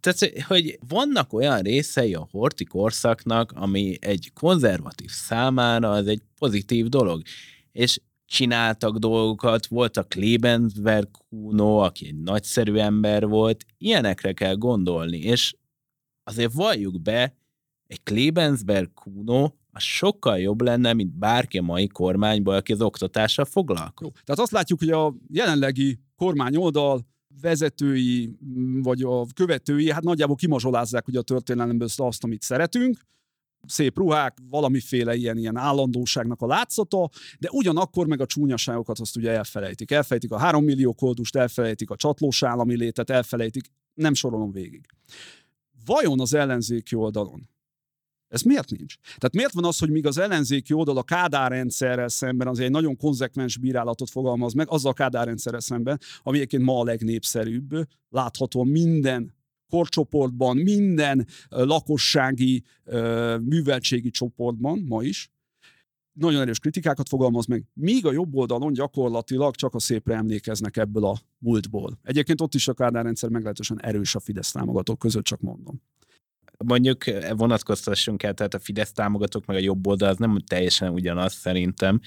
tehát, 0.00 0.42
hogy 0.46 0.78
vannak 0.88 1.32
olyan 1.32 1.60
részei 1.60 2.14
a 2.14 2.28
horti 2.30 2.64
korszaknak, 2.64 3.52
ami 3.54 3.96
egy 4.00 4.30
konzervatív 4.34 5.10
számára 5.10 5.90
az 5.90 6.06
egy 6.06 6.22
pozitív 6.38 6.86
dolog. 6.86 7.22
És 7.72 8.00
csináltak 8.26 8.96
dolgokat, 8.96 9.66
volt 9.66 9.96
a 9.96 10.02
Klebensberg 10.02 11.08
Kuno, 11.28 11.76
aki 11.76 12.06
egy 12.06 12.20
nagyszerű 12.22 12.76
ember 12.76 13.26
volt, 13.26 13.64
ilyenekre 13.78 14.32
kell 14.32 14.54
gondolni, 14.54 15.18
és 15.18 15.54
azért 16.24 16.52
valljuk 16.52 17.02
be, 17.02 17.36
egy 17.86 18.02
Klebensberg 18.02 18.92
Kuno 18.94 19.50
az 19.74 19.82
sokkal 19.82 20.38
jobb 20.38 20.60
lenne, 20.60 20.92
mint 20.92 21.18
bárki 21.18 21.58
a 21.58 21.62
mai 21.62 21.86
kormányból, 21.86 22.54
aki 22.54 22.72
az 22.72 22.80
oktatással 22.80 23.44
foglalkozik. 23.44 24.12
Tehát 24.12 24.40
azt 24.40 24.50
látjuk, 24.50 24.78
hogy 24.78 24.90
a 24.90 25.14
jelenlegi 25.28 25.98
kormány 26.16 26.56
oldal 26.56 27.06
vezetői, 27.40 28.36
vagy 28.82 29.02
a 29.02 29.26
követői, 29.34 29.90
hát 29.90 30.02
nagyjából 30.02 30.36
kimazsolázzák 30.36 31.08
ugye 31.08 31.18
a 31.18 31.22
történelemből 31.22 31.88
azt, 31.96 32.24
amit 32.24 32.42
szeretünk, 32.42 32.98
szép 33.66 33.98
ruhák, 33.98 34.38
valamiféle 34.50 35.14
ilyen, 35.14 35.36
ilyen 35.36 35.56
állandóságnak 35.56 36.42
a 36.42 36.46
látszata, 36.46 37.10
de 37.38 37.48
ugyanakkor 37.50 38.06
meg 38.06 38.20
a 38.20 38.26
csúnyaságokat 38.26 38.98
azt 38.98 39.16
ugye 39.16 39.30
elfelejtik. 39.30 39.90
Elfelejtik 39.90 40.32
a 40.32 40.38
három 40.38 40.64
millió 40.64 40.92
koldust, 40.92 41.36
elfelejtik 41.36 41.90
a 41.90 41.96
csatlós 41.96 42.42
állami 42.42 42.76
létet, 42.76 43.10
elfelejtik, 43.10 43.64
nem 43.94 44.14
sorolom 44.14 44.52
végig. 44.52 44.86
Vajon 45.84 46.20
az 46.20 46.34
ellenzéki 46.34 46.94
oldalon 46.94 47.48
ez 48.34 48.42
miért 48.42 48.70
nincs? 48.70 48.94
Tehát 49.04 49.34
miért 49.34 49.52
van 49.52 49.64
az, 49.64 49.78
hogy 49.78 49.90
míg 49.90 50.06
az 50.06 50.18
ellenzéki 50.18 50.72
oldal 50.72 50.96
a 50.96 51.02
Kádár 51.02 51.50
rendszerrel 51.50 52.08
szemben 52.08 52.46
azért 52.46 52.66
egy 52.66 52.72
nagyon 52.72 52.96
konzekvens 52.96 53.56
bírálatot 53.56 54.10
fogalmaz 54.10 54.52
meg, 54.52 54.70
azzal 54.70 54.90
a 54.90 54.94
Kádár 54.94 55.26
rendszerrel 55.26 55.60
szemben, 55.60 56.00
ami 56.22 56.36
egyébként 56.36 56.62
ma 56.62 56.80
a 56.80 56.84
legnépszerűbb, 56.84 57.88
láthatóan 58.08 58.66
minden 58.66 59.34
korcsoportban, 59.68 60.56
minden 60.56 61.26
lakossági 61.48 62.62
műveltségi 63.40 64.10
csoportban 64.10 64.84
ma 64.88 65.02
is, 65.02 65.28
nagyon 66.12 66.40
erős 66.40 66.58
kritikákat 66.58 67.08
fogalmaz 67.08 67.46
meg, 67.46 67.64
míg 67.72 68.06
a 68.06 68.12
jobb 68.12 68.34
oldalon 68.34 68.72
gyakorlatilag 68.72 69.54
csak 69.54 69.74
a 69.74 69.78
szépre 69.78 70.14
emlékeznek 70.14 70.76
ebből 70.76 71.04
a 71.04 71.18
múltból. 71.38 71.98
Egyébként 72.02 72.40
ott 72.40 72.54
is 72.54 72.68
a 72.68 72.74
Kádár 72.74 73.04
rendszer 73.04 73.30
meglehetősen 73.30 73.82
erős 73.82 74.14
a 74.14 74.20
Fidesz 74.20 74.52
támogatók 74.52 74.98
között, 74.98 75.24
csak 75.24 75.40
mondom 75.40 75.82
mondjuk 76.64 77.04
vonatkoztassunk 77.36 78.22
el, 78.22 78.34
tehát 78.34 78.54
a 78.54 78.58
Fidesz 78.58 78.92
támogatók 78.92 79.46
meg 79.46 79.56
a 79.56 79.60
jobb 79.60 79.86
oldal 79.86 80.08
az 80.08 80.16
nem 80.16 80.38
teljesen 80.46 80.92
ugyanaz 80.92 81.32
szerintem, 81.32 82.00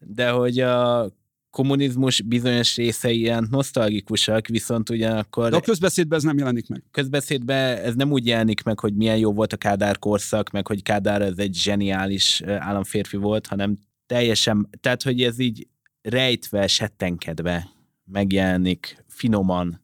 de 0.00 0.30
hogy 0.30 0.58
a 0.60 1.08
kommunizmus 1.50 2.20
bizonyos 2.20 2.76
részei 2.76 3.18
ilyen 3.18 3.46
nosztalgikusak, 3.50 4.46
viszont 4.46 4.90
ugyanakkor... 4.90 5.50
De 5.50 5.56
a 5.56 5.60
közbeszédben 5.60 6.18
ez 6.18 6.24
nem 6.24 6.38
jelenik 6.38 6.68
meg. 6.68 6.82
Közbeszédben 6.90 7.78
ez 7.78 7.94
nem 7.94 8.12
úgy 8.12 8.26
jelenik 8.26 8.62
meg, 8.62 8.80
hogy 8.80 8.94
milyen 8.94 9.16
jó 9.16 9.32
volt 9.32 9.52
a 9.52 9.56
Kádár 9.56 9.98
korszak, 9.98 10.50
meg 10.50 10.66
hogy 10.66 10.82
Kádár 10.82 11.22
ez 11.22 11.38
egy 11.38 11.54
zseniális 11.54 12.42
államférfi 12.42 13.16
volt, 13.16 13.46
hanem 13.46 13.78
teljesen, 14.06 14.68
tehát 14.80 15.02
hogy 15.02 15.22
ez 15.22 15.38
így 15.38 15.68
rejtve, 16.02 16.66
settenkedve 16.66 17.68
megjelenik 18.04 19.04
finoman, 19.08 19.80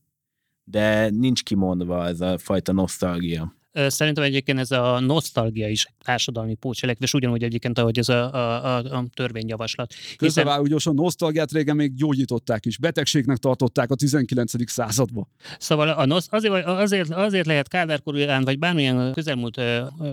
de 0.64 1.10
nincs 1.10 1.42
kimondva 1.42 2.06
ez 2.06 2.20
a 2.20 2.38
fajta 2.38 2.72
nosztalgia. 2.72 3.54
Szerintem 3.72 4.24
egyébként 4.24 4.58
ez 4.58 4.70
a 4.70 5.00
nosztalgia 5.00 5.68
is 5.68 5.87
társadalmi 6.04 6.54
pótselekvés, 6.54 7.14
ugyanúgy 7.14 7.42
egyébként, 7.42 7.78
ahogy 7.78 7.98
ez 7.98 8.08
a, 8.08 8.35
a, 8.35 8.64
a, 8.64 8.76
a 8.76 9.04
törvényjavaslat. 9.14 9.94
Közbevágó 10.16 10.64
gyorsan, 10.64 10.94
nosztalgiát 10.94 11.52
régen 11.52 11.76
még 11.76 11.94
gyógyították 11.94 12.66
is, 12.66 12.78
betegségnek 12.78 13.37
tartották 13.37 13.90
a 13.90 13.94
19. 13.94 14.70
században. 14.70 15.28
Szóval 15.58 15.88
a 15.88 16.06
nosz, 16.06 16.26
azért, 16.30 16.64
azért, 16.64 17.11
azért 17.11 17.46
lehet 17.46 17.68
kádárkor 17.68 18.18
irán, 18.18 18.44
vagy 18.44 18.58
bármilyen 18.58 19.12
közelmúlt 19.12 19.61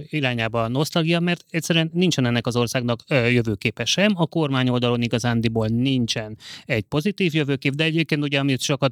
irányába 0.09 0.63
a 0.63 0.67
nosztalgia, 0.67 1.19
mert 1.19 1.45
egyszerűen 1.49 1.89
nincsen 1.93 2.25
ennek 2.25 2.47
az 2.47 2.55
országnak 2.55 3.03
jövőképe 3.07 3.85
sem, 3.85 4.13
a 4.15 4.25
kormány 4.25 4.69
oldalon 4.69 5.01
igazándiból 5.01 5.67
nincsen 5.67 6.37
egy 6.65 6.83
pozitív 6.83 7.33
jövőkép, 7.33 7.73
de 7.73 7.83
egyébként 7.83 8.23
ugye, 8.23 8.39
amit 8.39 8.61
sokat 8.61 8.91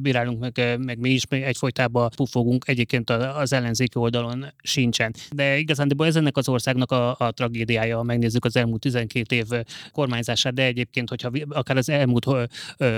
bírálunk, 0.00 0.40
meg, 0.40 0.78
meg 0.78 0.98
mi 0.98 1.10
is 1.10 1.22
egyfolytában 1.28 2.10
pufogunk, 2.16 2.64
egyébként 2.68 3.10
az 3.10 3.52
ellenzéki 3.52 3.98
oldalon 4.02 4.46
sincsen. 4.62 5.14
De 5.30 5.58
igazán 5.58 5.90
ez 5.98 6.16
ennek 6.16 6.36
az 6.36 6.48
országnak 6.48 6.90
a, 6.90 7.16
a 7.18 7.30
tragédiája, 7.30 7.96
ha 7.96 8.02
megnézzük 8.02 8.44
az 8.44 8.56
elmúlt 8.56 8.80
12 8.80 9.36
év 9.36 9.46
kormányzását, 9.92 10.54
de 10.54 10.64
egyébként, 10.64 11.08
hogyha 11.08 11.30
akár 11.48 11.76
az 11.76 11.88
elmúlt 11.88 12.26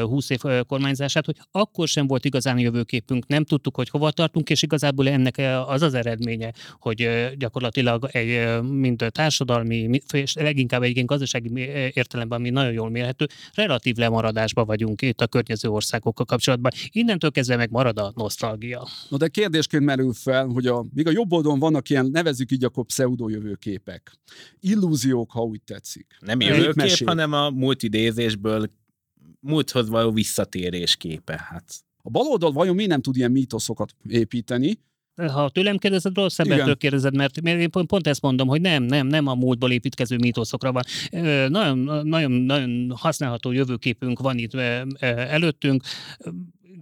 20 0.03 0.31
év 0.31 0.41
kormányzását, 0.67 1.25
hogy 1.25 1.37
akkor 1.51 1.89
sem 1.89 2.07
volt 2.07 2.25
igazán 2.25 2.59
jövőképünk, 2.59 3.27
nem 3.27 3.45
tudtuk, 3.45 3.77
hogy 3.77 3.89
hova 3.89 4.11
tartunk, 4.11 4.51
és 4.51 4.63
igazából 4.63 5.09
ennek 5.09 5.43
az 5.67 5.83
az 5.83 5.95
eredménye, 5.95 6.53
hogy 6.79 7.29
gyakorlatilag 7.37 8.09
egy 8.13 8.63
mind 8.63 9.05
társadalmi, 9.09 10.01
és 10.13 10.35
leginkább 10.35 10.83
egyébként 10.83 11.07
gazdasági 11.09 11.51
értelemben, 11.95 12.39
ami 12.39 12.51
nagyon 12.51 12.73
jól 12.73 12.91
mérhető, 12.91 13.27
relatív 13.55 13.97
lemaradásban 13.97 14.67
vagyunk 14.67 15.03
itt 15.03 15.21
a 15.21 15.27
környező 15.27 15.69
országokkal 15.69 16.25
kapcsolatban. 16.25 16.73
Innentől 16.91 17.31
kezdve 17.31 17.57
meg 17.57 17.71
marad 17.71 17.99
a 17.99 18.13
nosztalgia. 18.15 18.89
No 19.09 19.17
de 19.17 19.29
kérdésként 19.29 19.85
merül 19.85 20.13
fel, 20.13 20.47
hogy 20.47 20.67
a, 20.67 20.85
míg 20.95 21.07
a 21.07 21.11
jobb 21.11 21.33
oldalon 21.33 21.59
vannak 21.59 21.89
ilyen, 21.89 22.07
nevezzük 22.07 22.51
így 22.51 22.65
akkor 22.65 22.85
pseudo-jövőképek. 22.85 24.13
Illúziók, 24.61 25.31
ha 25.31 25.43
úgy 25.43 25.63
tetszik. 25.63 26.07
Nem 26.21 26.41
jövőkép, 26.41 27.07
hanem 27.07 27.33
a 27.33 27.51
múlt 27.51 27.83
idézésből 27.83 28.71
múlthoz 29.41 29.89
való 29.89 30.13
visszatérés 30.13 30.97
képe. 30.97 31.47
Hát. 31.49 31.75
A 32.03 32.11
baloldal 32.11 32.53
vajon 32.53 32.75
mi 32.75 32.87
nem 32.87 33.01
tud 33.01 33.17
ilyen 33.17 33.31
mítoszokat 33.31 33.95
építeni, 34.09 34.79
ha 35.17 35.49
tőlem 35.49 35.77
kérdezed, 35.77 36.17
rossz 36.17 36.39
embertől 36.39 36.77
kérdezed, 36.77 37.17
mert, 37.17 37.41
mert 37.41 37.61
én 37.61 37.71
pont, 37.71 37.87
pont 37.87 38.07
ezt 38.07 38.23
mondom, 38.23 38.49
hogy 38.49 38.61
nem, 38.61 38.83
nem, 38.83 39.07
nem 39.07 39.27
a 39.27 39.35
múltból 39.35 39.71
építkező 39.71 40.17
mítoszokra 40.17 40.73
van. 40.73 40.83
Nagyon, 41.51 42.07
nagyon, 42.07 42.33
nagyon 42.33 42.93
használható 42.97 43.53
jövőképünk 43.53 44.19
van 44.19 44.39
itt 44.39 44.55
előttünk 44.99 45.83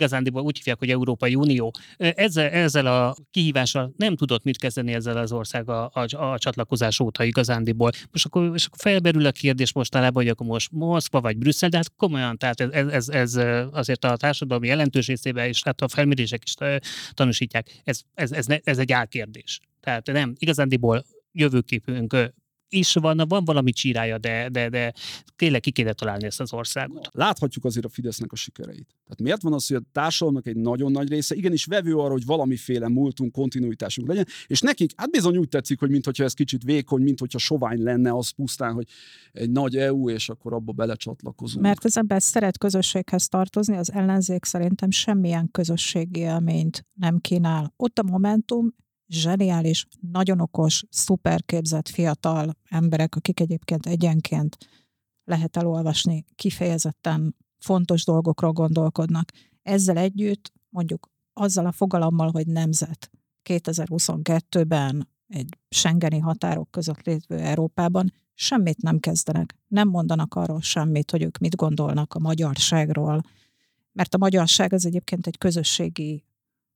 igazándiból 0.02 0.42
úgy 0.42 0.56
hívják, 0.56 0.78
hogy 0.78 0.90
Európai 0.90 1.34
Unió. 1.34 1.70
Ezzel, 1.96 2.48
ezzel 2.48 2.86
a 2.86 3.14
kihívással 3.30 3.92
nem 3.96 4.16
tudott 4.16 4.44
mit 4.44 4.58
kezdeni 4.58 4.92
ezzel 4.92 5.16
az 5.16 5.32
ország 5.32 5.68
a, 5.68 5.90
a, 5.94 6.32
a 6.32 6.38
csatlakozás 6.38 7.00
óta 7.00 7.24
igazándiból. 7.24 7.90
Most 8.12 8.26
akkor, 8.26 8.50
és 8.54 8.66
akkor 8.66 8.78
felberül 8.78 9.26
a 9.26 9.30
kérdés 9.30 9.72
mostanában, 9.72 10.22
hogy 10.22 10.32
akkor 10.32 10.46
most 10.46 10.70
Moszkva 10.72 11.20
vagy 11.20 11.38
Brüsszel, 11.38 11.68
de 11.68 11.76
hát 11.76 11.92
komolyan, 11.96 12.36
tehát 12.36 12.60
ez, 12.60 12.88
ez, 12.88 13.08
ez 13.08 13.34
azért 13.72 14.04
a 14.04 14.16
társadalmi 14.16 14.66
jelentős 14.66 15.06
részében 15.06 15.48
is, 15.48 15.60
tehát 15.60 15.80
a 15.80 15.88
felmérések 15.88 16.42
is 16.44 16.54
tanúsítják, 17.10 17.80
ez, 17.84 18.00
ez, 18.14 18.32
ez, 18.32 18.46
ez 18.64 18.78
egy 18.78 18.92
álkérdés. 18.92 19.60
Tehát 19.80 20.06
nem, 20.06 20.32
igazándiból 20.38 21.04
jövőképünk 21.32 22.16
is 22.72 22.94
van, 22.94 23.22
van 23.28 23.44
valami 23.44 23.72
csírája, 23.72 24.18
de, 24.18 24.48
de, 24.48 24.68
de 24.68 24.92
tényleg 25.36 25.60
ki 25.60 25.70
kéne 25.70 25.92
találni 25.92 26.24
ezt 26.24 26.40
az 26.40 26.52
országot. 26.52 27.08
Láthatjuk 27.12 27.64
azért 27.64 27.84
a 27.84 27.88
Fidesznek 27.88 28.32
a 28.32 28.36
sikereit. 28.36 28.86
Tehát 29.04 29.20
miért 29.22 29.42
van 29.42 29.52
az, 29.52 29.66
hogy 29.66 29.76
a 29.76 29.82
társadalomnak 29.92 30.46
egy 30.46 30.56
nagyon 30.56 30.92
nagy 30.92 31.08
része 31.08 31.34
igenis 31.34 31.64
vevő 31.64 31.96
arra, 31.96 32.12
hogy 32.12 32.24
valamiféle 32.24 32.88
múltunk, 32.88 33.32
kontinuitásunk 33.32 34.08
legyen, 34.08 34.26
és 34.46 34.60
nekik 34.60 34.92
hát 34.96 35.10
bizony 35.10 35.36
úgy 35.36 35.48
tetszik, 35.48 35.78
hogy 35.78 35.90
mintha 35.90 36.24
ez 36.24 36.34
kicsit 36.34 36.62
vékony, 36.62 37.02
mint 37.02 37.18
hogyha 37.18 37.38
sovány 37.38 37.82
lenne 37.82 38.12
az 38.12 38.30
pusztán, 38.30 38.72
hogy 38.72 38.86
egy 39.32 39.50
nagy 39.50 39.76
EU, 39.76 40.10
és 40.10 40.28
akkor 40.28 40.52
abba 40.52 40.72
belecsatlakozunk. 40.72 41.64
Mert 41.64 41.84
az 41.84 41.96
ember 41.96 42.22
szeret 42.22 42.58
közösséghez 42.58 43.28
tartozni, 43.28 43.76
az 43.76 43.92
ellenzék 43.92 44.44
szerintem 44.44 44.90
semmilyen 44.90 45.48
közösségi 45.50 46.20
élményt 46.20 46.86
nem 46.94 47.18
kínál. 47.18 47.72
Ott 47.76 47.98
a 47.98 48.02
Momentum 48.02 48.74
zseniális, 49.12 49.86
nagyon 50.00 50.40
okos, 50.40 50.84
szuperképzett 50.90 51.88
fiatal 51.88 52.56
emberek, 52.68 53.16
akik 53.16 53.40
egyébként 53.40 53.86
egyenként 53.86 54.56
lehet 55.24 55.56
elolvasni, 55.56 56.24
kifejezetten 56.34 57.36
fontos 57.58 58.04
dolgokról 58.04 58.52
gondolkodnak. 58.52 59.30
Ezzel 59.62 59.96
együtt 59.96 60.52
mondjuk 60.68 61.10
azzal 61.32 61.66
a 61.66 61.72
fogalommal, 61.72 62.30
hogy 62.30 62.46
nemzet 62.46 63.10
2022-ben 63.48 65.08
egy 65.28 65.58
Schengeni 65.68 66.18
határok 66.18 66.70
között 66.70 67.02
lévő 67.02 67.36
Európában 67.36 68.12
semmit 68.34 68.82
nem 68.82 68.98
kezdenek. 68.98 69.56
Nem 69.68 69.88
mondanak 69.88 70.34
arról 70.34 70.60
semmit, 70.60 71.10
hogy 71.10 71.22
ők 71.22 71.38
mit 71.38 71.56
gondolnak 71.56 72.14
a 72.14 72.18
magyarságról, 72.18 73.22
mert 73.92 74.14
a 74.14 74.18
magyarság 74.18 74.72
az 74.72 74.86
egyébként 74.86 75.26
egy 75.26 75.38
közösségi 75.38 76.24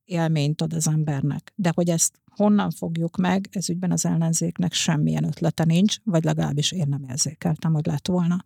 élményt 0.07 0.63
ad 0.63 0.73
az 0.73 0.89
embernek. 0.89 1.53
De 1.55 1.73
hogy 1.75 1.89
ezt 1.89 2.21
honnan 2.31 2.71
fogjuk 2.71 3.17
meg, 3.17 3.49
ez 3.51 3.71
ügyben 3.71 3.91
az 3.91 4.05
ellenzéknek 4.07 4.73
semmilyen 4.73 5.25
ötlete 5.25 5.65
nincs, 5.65 5.97
vagy 6.05 6.25
legalábbis 6.25 6.73
én 6.73 6.87
nem 6.89 7.05
érzékeltem, 7.09 7.73
hogy 7.73 7.87
lett 7.87 8.07
volna. 8.07 8.45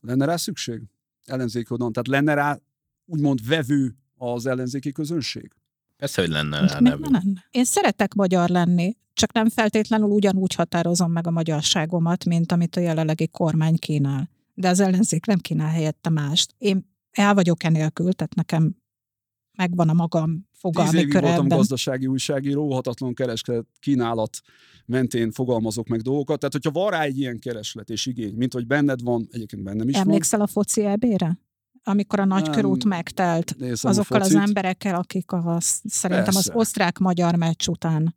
Lenne 0.00 0.24
rá 0.24 0.36
szükség? 0.36 0.82
Ellenzék 1.24 1.70
oldalon. 1.70 1.92
Tehát 1.92 2.08
lenne 2.08 2.34
rá 2.34 2.58
úgymond 3.04 3.46
vevő 3.46 3.96
az 4.16 4.46
ellenzéki 4.46 4.92
közönség? 4.92 5.52
Persze, 5.96 6.20
hogy 6.20 6.30
lenne 6.30 6.60
rá 6.60 6.80
nevű. 6.80 7.02
Lenne. 7.02 7.46
Én 7.50 7.64
szeretek 7.64 8.14
magyar 8.14 8.48
lenni, 8.48 8.96
csak 9.12 9.32
nem 9.32 9.48
feltétlenül 9.48 10.08
ugyanúgy 10.08 10.54
határozom 10.54 11.12
meg 11.12 11.26
a 11.26 11.30
magyarságomat, 11.30 12.24
mint 12.24 12.52
amit 12.52 12.76
a 12.76 12.80
jelenlegi 12.80 13.28
kormány 13.28 13.76
kínál. 13.76 14.30
De 14.54 14.68
az 14.68 14.80
ellenzék 14.80 15.26
nem 15.26 15.38
kínál 15.38 15.70
helyette 15.70 16.10
mást. 16.10 16.54
Én 16.58 16.90
el 17.10 17.34
vagyok 17.34 17.62
enélkül, 17.62 18.12
tehát 18.12 18.34
nekem 18.34 18.76
megvan 19.56 19.88
a 19.88 19.92
magam 19.92 20.48
fogalmi 20.52 20.90
Tíz 20.90 21.00
évig 21.00 21.20
voltam 21.20 21.48
gazdasági 21.48 22.06
újságíró, 22.06 22.72
hatatlan 22.72 23.14
kereskedet 23.14 23.66
kínálat 23.78 24.38
mentén 24.86 25.30
fogalmazok 25.30 25.88
meg 25.88 26.00
dolgokat. 26.00 26.38
Tehát, 26.38 26.52
hogyha 26.52 26.70
van 26.70 26.90
rá 26.90 27.02
egy 27.02 27.18
ilyen 27.18 27.38
kereslet 27.38 27.90
és 27.90 28.06
igény, 28.06 28.34
mint 28.34 28.52
hogy 28.52 28.66
benned 28.66 29.02
van, 29.02 29.28
egyébként 29.30 29.62
bennem 29.62 29.88
is 29.88 29.96
Emlékszel 29.96 30.38
van. 30.38 30.48
a 30.48 30.50
foci 30.50 30.84
ebére? 30.84 31.38
amikor 31.84 32.20
a 32.20 32.24
nagykörút 32.24 32.84
megtelt 32.84 33.56
azokkal 33.82 34.20
az 34.20 34.34
emberekkel, 34.34 34.94
akik 34.94 35.32
a, 35.32 35.56
szerintem 35.84 36.34
Persze. 36.34 36.38
az 36.38 36.50
osztrák-magyar 36.54 37.34
meccs 37.34 37.68
után 37.68 38.16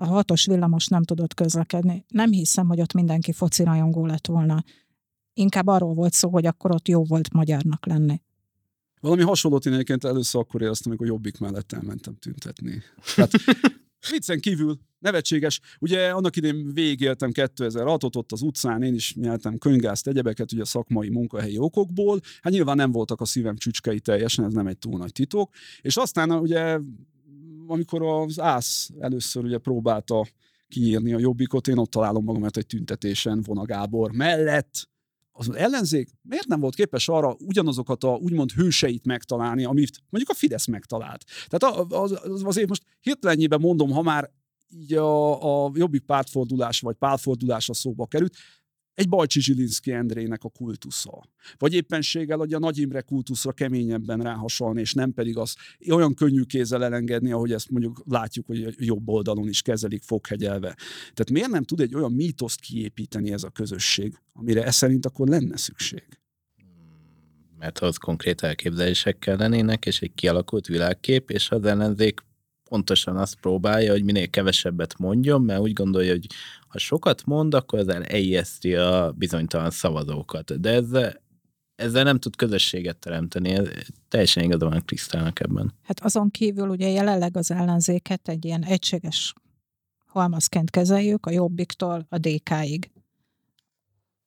a 0.00 0.06
hatos 0.06 0.46
villamos 0.46 0.86
nem 0.86 1.02
tudott 1.02 1.34
közlekedni. 1.34 2.04
Nem 2.08 2.30
hiszem, 2.30 2.66
hogy 2.66 2.80
ott 2.80 2.92
mindenki 2.92 3.32
foci 3.32 3.64
rajongó 3.64 4.06
lett 4.06 4.26
volna. 4.26 4.64
Inkább 5.32 5.66
arról 5.66 5.94
volt 5.94 6.12
szó, 6.12 6.30
hogy 6.30 6.46
akkor 6.46 6.70
ott 6.70 6.88
jó 6.88 7.04
volt 7.04 7.32
magyarnak 7.32 7.86
lenni. 7.86 8.22
Valami 9.00 9.22
hasonlót 9.22 9.66
én 9.66 9.72
egyébként 9.72 10.04
először 10.04 10.40
akkor 10.40 10.62
éreztem, 10.62 10.90
amikor 10.90 11.06
Jobbik 11.06 11.38
mellett 11.38 11.72
elmentem 11.72 12.14
tüntetni. 12.14 12.82
Hát, 13.16 13.30
viccen 14.10 14.40
kívül 14.40 14.78
nevetséges. 14.98 15.60
Ugye 15.78 16.10
annak 16.10 16.36
idén 16.36 16.72
végéltem 16.72 17.30
2006-ot 17.32 18.16
ott 18.16 18.32
az 18.32 18.42
utcán, 18.42 18.82
én 18.82 18.94
is 18.94 19.14
nyeltem 19.14 19.58
könyvgázt, 19.58 20.06
egyebeket, 20.06 20.52
ugye 20.52 20.64
szakmai 20.64 21.08
munkahelyi 21.08 21.58
okokból. 21.58 22.20
Hát 22.42 22.52
nyilván 22.52 22.76
nem 22.76 22.92
voltak 22.92 23.20
a 23.20 23.24
szívem 23.24 23.56
csücskei 23.56 24.00
teljesen, 24.00 24.44
ez 24.44 24.52
nem 24.52 24.66
egy 24.66 24.78
túl 24.78 24.98
nagy 24.98 25.12
titok. 25.12 25.50
És 25.80 25.96
aztán 25.96 26.30
ugye, 26.30 26.78
amikor 27.66 28.02
az 28.02 28.40
ÁSZ 28.40 28.90
először 28.98 29.44
ugye 29.44 29.58
próbálta 29.58 30.26
kiírni 30.68 31.12
a 31.12 31.18
jobbikot, 31.18 31.68
én 31.68 31.78
ott 31.78 31.90
találom 31.90 32.24
magamat 32.24 32.56
egy 32.56 32.66
tüntetésen 32.66 33.42
Vona 33.42 33.64
Gábor 33.64 34.12
mellett, 34.12 34.88
az 35.48 35.54
ellenzék 35.54 36.10
miért 36.22 36.46
nem 36.46 36.60
volt 36.60 36.74
képes 36.74 37.08
arra 37.08 37.36
ugyanazokat 37.38 38.04
a 38.04 38.14
úgymond 38.14 38.50
hőseit 38.50 39.06
megtalálni, 39.06 39.64
amit 39.64 39.98
mondjuk 40.08 40.34
a 40.34 40.38
Fidesz 40.38 40.66
megtalált. 40.66 41.24
Tehát 41.48 41.76
az, 41.92 42.18
az, 42.24 42.42
azért 42.44 42.68
most 42.68 42.82
hirtelenjében 43.00 43.60
mondom, 43.60 43.90
ha 43.90 44.02
már 44.02 44.30
így 44.68 44.94
a, 44.94 45.64
a 45.64 45.70
jobbik 45.74 46.02
pártfordulás 46.02 46.80
vagy 46.80 46.96
pártfordulása 46.96 47.74
szóba 47.74 48.06
került, 48.06 48.36
egy 49.00 49.08
Bajcsi 49.08 49.40
Zsilinszki 49.40 49.92
Endrének 49.92 50.44
a 50.44 50.48
kultusza. 50.48 51.22
Vagy 51.58 51.74
éppenséggel, 51.74 52.38
hogy 52.38 52.52
a 52.52 52.58
Nagy 52.58 52.78
Imre 52.78 53.00
kultuszra 53.00 53.52
keményebben 53.52 54.20
ráhasalni, 54.20 54.80
és 54.80 54.94
nem 54.94 55.12
pedig 55.12 55.36
az 55.36 55.56
olyan 55.90 56.14
könnyű 56.14 56.42
kézzel 56.42 56.84
elengedni, 56.84 57.32
ahogy 57.32 57.52
ezt 57.52 57.70
mondjuk 57.70 58.02
látjuk, 58.06 58.46
hogy 58.46 58.74
jobb 58.76 59.08
oldalon 59.08 59.48
is 59.48 59.62
kezelik 59.62 60.02
foghegyelve. 60.02 60.76
Tehát 61.00 61.30
miért 61.30 61.50
nem 61.50 61.62
tud 61.62 61.80
egy 61.80 61.94
olyan 61.94 62.12
mítoszt 62.12 62.60
kiépíteni 62.60 63.32
ez 63.32 63.42
a 63.42 63.50
közösség, 63.50 64.18
amire 64.32 64.64
ez 64.64 64.74
szerint 64.74 65.06
akkor 65.06 65.28
lenne 65.28 65.56
szükség? 65.56 66.04
Mert 67.58 67.78
az 67.78 67.96
konkrét 67.96 68.42
elképzelések 68.42 69.24
lennének, 69.24 69.86
és 69.86 70.00
egy 70.00 70.14
kialakult 70.14 70.66
világkép, 70.66 71.30
és 71.30 71.50
az 71.50 71.64
ellenzék 71.64 72.20
pontosan 72.70 73.16
azt 73.16 73.34
próbálja, 73.34 73.92
hogy 73.92 74.04
minél 74.04 74.30
kevesebbet 74.30 74.98
mondjon, 74.98 75.42
mert 75.42 75.60
úgy 75.60 75.72
gondolja, 75.72 76.10
hogy 76.10 76.26
ha 76.68 76.78
sokat 76.78 77.24
mond, 77.24 77.54
akkor 77.54 77.78
ezzel 77.78 78.02
elijeszti 78.02 78.74
a 78.74 79.12
bizonytalan 79.16 79.70
szavazókat. 79.70 80.60
De 80.60 80.70
ezzel, 80.70 81.22
ezzel 81.74 82.04
nem 82.04 82.18
tud 82.18 82.36
közösséget 82.36 82.96
teremteni. 82.96 83.50
Ez 83.50 83.68
teljesen 84.08 84.44
igaza 84.44 84.68
van 84.68 84.82
Krisztának 84.84 85.40
ebben. 85.40 85.74
Hát 85.82 86.00
azon 86.00 86.30
kívül 86.30 86.68
ugye 86.68 86.88
jelenleg 86.88 87.36
az 87.36 87.50
ellenzéket 87.50 88.28
egy 88.28 88.44
ilyen 88.44 88.64
egységes 88.64 89.32
halmazként 90.06 90.70
kezeljük, 90.70 91.26
a 91.26 91.30
jobbiktól 91.30 92.06
a 92.08 92.18
DK-ig. 92.18 92.90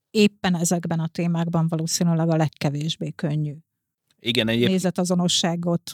Éppen 0.10 0.56
ezekben 0.56 1.00
a 1.00 1.08
témákban 1.08 1.68
valószínűleg 1.68 2.30
a 2.30 2.36
legkevésbé 2.36 3.12
könnyű 3.12 3.56
Igen, 4.20 4.48
egyéb... 4.48 4.68
nézetazonosságot 4.68 5.94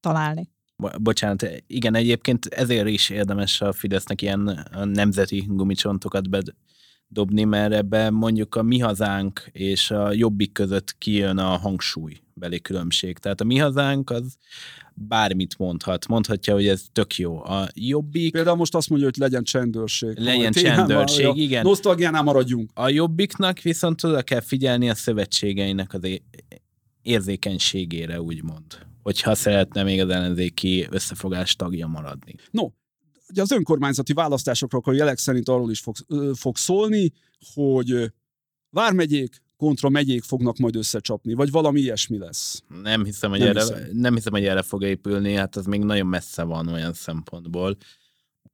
találni 0.00 0.51
bocsánat, 1.00 1.62
igen, 1.66 1.94
egyébként 1.94 2.46
ezért 2.46 2.88
is 2.88 3.10
érdemes 3.10 3.60
a 3.60 3.72
Fidesznek 3.72 4.22
ilyen 4.22 4.68
nemzeti 4.84 5.44
gumicsontokat 5.48 6.28
bedobni, 6.30 7.44
mert 7.44 7.72
ebbe 7.72 8.10
mondjuk 8.10 8.54
a 8.54 8.62
mi 8.62 8.78
hazánk 8.78 9.48
és 9.52 9.90
a 9.90 10.12
jobbik 10.12 10.52
között 10.52 10.98
kijön 10.98 11.38
a 11.38 11.56
hangsúly 11.56 12.20
beli 12.34 12.60
különbség. 12.60 13.18
Tehát 13.18 13.40
a 13.40 13.44
mi 13.44 13.58
hazánk 13.58 14.10
az 14.10 14.36
bármit 14.94 15.58
mondhat. 15.58 16.08
Mondhatja, 16.08 16.54
hogy 16.54 16.66
ez 16.66 16.84
tök 16.92 17.16
jó. 17.16 17.44
A 17.44 17.68
jobbik... 17.74 18.32
Például 18.32 18.56
most 18.56 18.74
azt 18.74 18.88
mondja, 18.88 19.08
hogy 19.08 19.18
legyen 19.18 19.42
csendőrség. 19.42 20.18
Legyen 20.18 20.52
csendőrség, 20.52 21.26
a 21.26 21.32
igen. 21.36 21.62
Nosztalgiánál 21.62 22.22
maradjunk. 22.22 22.70
A 22.74 22.88
jobbiknak 22.88 23.60
viszont 23.60 24.04
oda 24.04 24.22
kell 24.22 24.40
figyelni 24.40 24.90
a 24.90 24.94
szövetségeinek 24.94 25.94
az 25.94 26.20
érzékenységére, 27.02 28.20
úgymond. 28.20 28.90
Hogyha 29.02 29.34
szeretne 29.34 29.82
még 29.82 30.00
az 30.00 30.08
ellenzéki 30.08 30.86
összefogás 30.90 31.54
tagja 31.56 31.86
maradni. 31.86 32.34
No, 32.50 32.68
ugye 33.28 33.42
az 33.42 33.50
önkormányzati 33.50 34.12
választásokról 34.12 34.80
akkor 34.80 34.94
jelek 34.94 35.18
szerint 35.18 35.48
arról 35.48 35.70
is 35.70 35.80
fog, 35.80 35.96
fog 36.34 36.56
szólni, 36.56 37.12
hogy 37.54 38.12
vármegyék 38.70 39.42
kontra 39.56 39.88
megyék 39.88 40.22
fognak 40.22 40.56
majd 40.56 40.76
összecsapni, 40.76 41.34
vagy 41.34 41.50
valami 41.50 41.80
ilyesmi 41.80 42.18
lesz. 42.18 42.62
Nem 42.82 43.04
hiszem, 43.04 43.30
hogy, 43.30 43.38
nem 43.38 43.48
erre, 43.48 43.60
hiszem. 43.60 43.88
nem 43.92 44.14
hiszem, 44.14 44.32
hogy 44.32 44.44
erre 44.44 44.62
fog 44.62 44.82
épülni, 44.82 45.32
hát 45.34 45.56
az 45.56 45.66
még 45.66 45.80
nagyon 45.82 46.06
messze 46.06 46.42
van 46.42 46.68
olyan 46.68 46.92
szempontból. 46.92 47.76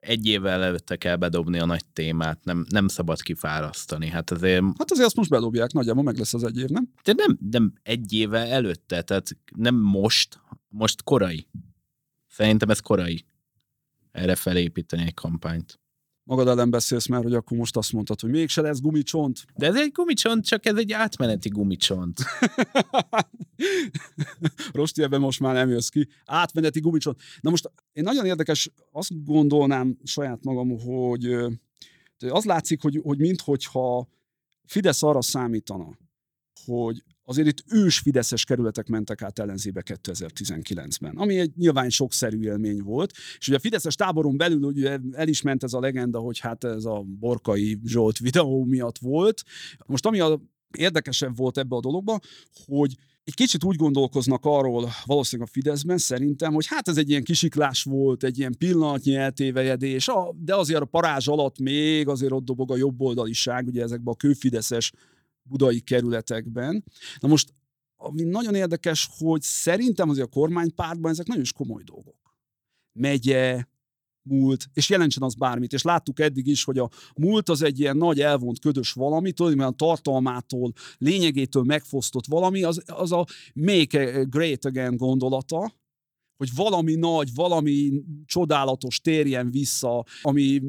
Egy 0.00 0.26
évvel 0.26 0.62
előtte 0.62 0.96
kell 0.96 1.16
bedobni 1.16 1.58
a 1.58 1.66
nagy 1.66 1.84
témát, 1.92 2.44
nem, 2.44 2.66
nem 2.68 2.88
szabad 2.88 3.22
kifárasztani. 3.22 4.08
Hát 4.08 4.30
azért... 4.30 4.62
Hát 4.62 4.90
azért 4.90 5.06
azt 5.06 5.16
most 5.16 5.30
bedobják, 5.30 5.72
nagyjából 5.72 6.02
meg 6.02 6.18
lesz 6.18 6.34
az 6.34 6.44
egy 6.44 6.58
év, 6.58 6.68
nem? 6.68 6.92
De 7.04 7.12
nem, 7.16 7.38
nem 7.50 7.72
egy 7.82 8.12
évvel 8.12 8.46
előtte, 8.46 9.02
tehát 9.02 9.36
nem 9.56 9.74
most, 9.74 10.40
most 10.68 11.02
korai. 11.02 11.46
Szerintem 12.26 12.70
ez 12.70 12.80
korai 12.80 13.24
erre 14.12 14.34
felépíteni 14.34 15.02
egy 15.02 15.14
kampányt 15.14 15.80
magad 16.28 16.48
ellen 16.48 16.70
beszélsz 16.70 17.06
már, 17.06 17.22
hogy 17.22 17.34
akkor 17.34 17.58
most 17.58 17.76
azt 17.76 17.92
mondtad, 17.92 18.20
hogy 18.20 18.30
mégse 18.30 18.60
lesz 18.60 18.80
gumicsont. 18.80 19.44
De 19.56 19.66
ez 19.66 19.76
egy 19.76 19.92
gumicsont, 19.92 20.44
csak 20.44 20.66
ez 20.66 20.76
egy 20.76 20.92
átmeneti 20.92 21.48
gumicsont. 21.48 22.20
Rosti, 24.72 25.02
ebben 25.02 25.20
most 25.20 25.40
már 25.40 25.54
nem 25.54 25.68
jössz 25.68 25.88
ki. 25.88 26.08
Átmeneti 26.24 26.80
gumicsont. 26.80 27.20
Na 27.40 27.50
most 27.50 27.70
én 27.92 28.02
nagyon 28.02 28.26
érdekes, 28.26 28.70
azt 28.92 29.24
gondolnám 29.24 29.98
saját 30.04 30.44
magam, 30.44 30.78
hogy 30.80 31.34
az 32.18 32.44
látszik, 32.44 32.82
hogy, 32.82 33.00
hogy 33.02 33.18
minthogyha 33.18 34.08
Fidesz 34.64 35.02
arra 35.02 35.22
számítana, 35.22 35.98
hogy 36.68 37.02
azért 37.24 37.48
itt 37.48 37.64
ős 37.68 37.98
fideszes 37.98 38.44
kerületek 38.44 38.88
mentek 38.88 39.22
át 39.22 39.38
ellenzébe 39.38 39.82
2019-ben, 39.84 41.16
ami 41.16 41.38
egy 41.38 41.52
nyilván 41.56 41.90
sokszerű 41.90 42.40
élmény 42.40 42.82
volt, 42.82 43.12
és 43.38 43.48
ugye 43.48 43.56
a 43.56 43.60
fideszes 43.60 43.94
táboron 43.94 44.36
belül 44.36 44.62
ugye 44.62 44.98
el 45.12 45.28
is 45.28 45.42
ment 45.42 45.62
ez 45.62 45.72
a 45.72 45.80
legenda, 45.80 46.18
hogy 46.18 46.38
hát 46.38 46.64
ez 46.64 46.84
a 46.84 47.04
Borkai 47.06 47.78
Zsolt 47.84 48.18
videó 48.18 48.64
miatt 48.64 48.98
volt. 48.98 49.42
Most 49.86 50.06
ami 50.06 50.20
a 50.20 50.40
érdekesebb 50.76 51.36
volt 51.36 51.58
ebbe 51.58 51.76
a 51.76 51.80
dologba, 51.80 52.18
hogy 52.66 52.96
egy 53.24 53.34
kicsit 53.34 53.64
úgy 53.64 53.76
gondolkoznak 53.76 54.44
arról 54.44 54.88
valószínűleg 55.04 55.48
a 55.48 55.52
Fideszben 55.52 55.98
szerintem, 55.98 56.52
hogy 56.52 56.66
hát 56.66 56.88
ez 56.88 56.96
egy 56.96 57.10
ilyen 57.10 57.22
kisiklás 57.22 57.82
volt, 57.82 58.24
egy 58.24 58.38
ilyen 58.38 58.54
pillanatnyi 58.58 59.14
eltévejedés, 59.14 60.10
de 60.36 60.54
azért 60.54 60.80
a 60.80 60.84
parázs 60.84 61.28
alatt 61.28 61.58
még 61.58 62.08
azért 62.08 62.32
ott 62.32 62.44
dobog 62.44 62.70
a 62.70 62.76
jobboldaliság, 62.76 63.66
ugye 63.66 63.82
ezekben 63.82 64.14
a 64.14 64.16
kőfideszes 64.16 64.92
budai 65.48 65.80
kerületekben. 65.80 66.84
Na 67.18 67.28
most, 67.28 67.52
ami 67.96 68.22
nagyon 68.22 68.54
érdekes, 68.54 69.08
hogy 69.18 69.42
szerintem 69.42 70.08
azért 70.08 70.26
a 70.26 70.30
kormánypártban 70.30 71.10
ezek 71.10 71.26
nagyon 71.26 71.42
is 71.42 71.52
komoly 71.52 71.82
dolgok. 71.82 72.36
Megye, 72.92 73.64
múlt, 74.28 74.66
és 74.72 74.88
jelentsen 74.88 75.22
az 75.22 75.34
bármit. 75.34 75.72
És 75.72 75.82
láttuk 75.82 76.20
eddig 76.20 76.46
is, 76.46 76.64
hogy 76.64 76.78
a 76.78 76.90
múlt 77.16 77.48
az 77.48 77.62
egy 77.62 77.80
ilyen 77.80 77.96
nagy 77.96 78.20
elvont 78.20 78.60
ködös 78.60 78.92
valami, 78.92 79.32
tudod, 79.32 79.60
a 79.60 79.70
tartalmától, 79.70 80.72
lényegétől 80.98 81.62
megfosztott 81.62 82.26
valami, 82.26 82.62
az, 82.62 82.82
az 82.86 83.12
a 83.12 83.26
make 83.54 84.24
great 84.24 84.64
again 84.64 84.96
gondolata, 84.96 85.72
hogy 86.36 86.54
valami 86.54 86.94
nagy, 86.94 87.34
valami 87.34 88.02
csodálatos 88.24 89.00
térjen 89.00 89.50
vissza, 89.50 90.04
ami 90.22 90.62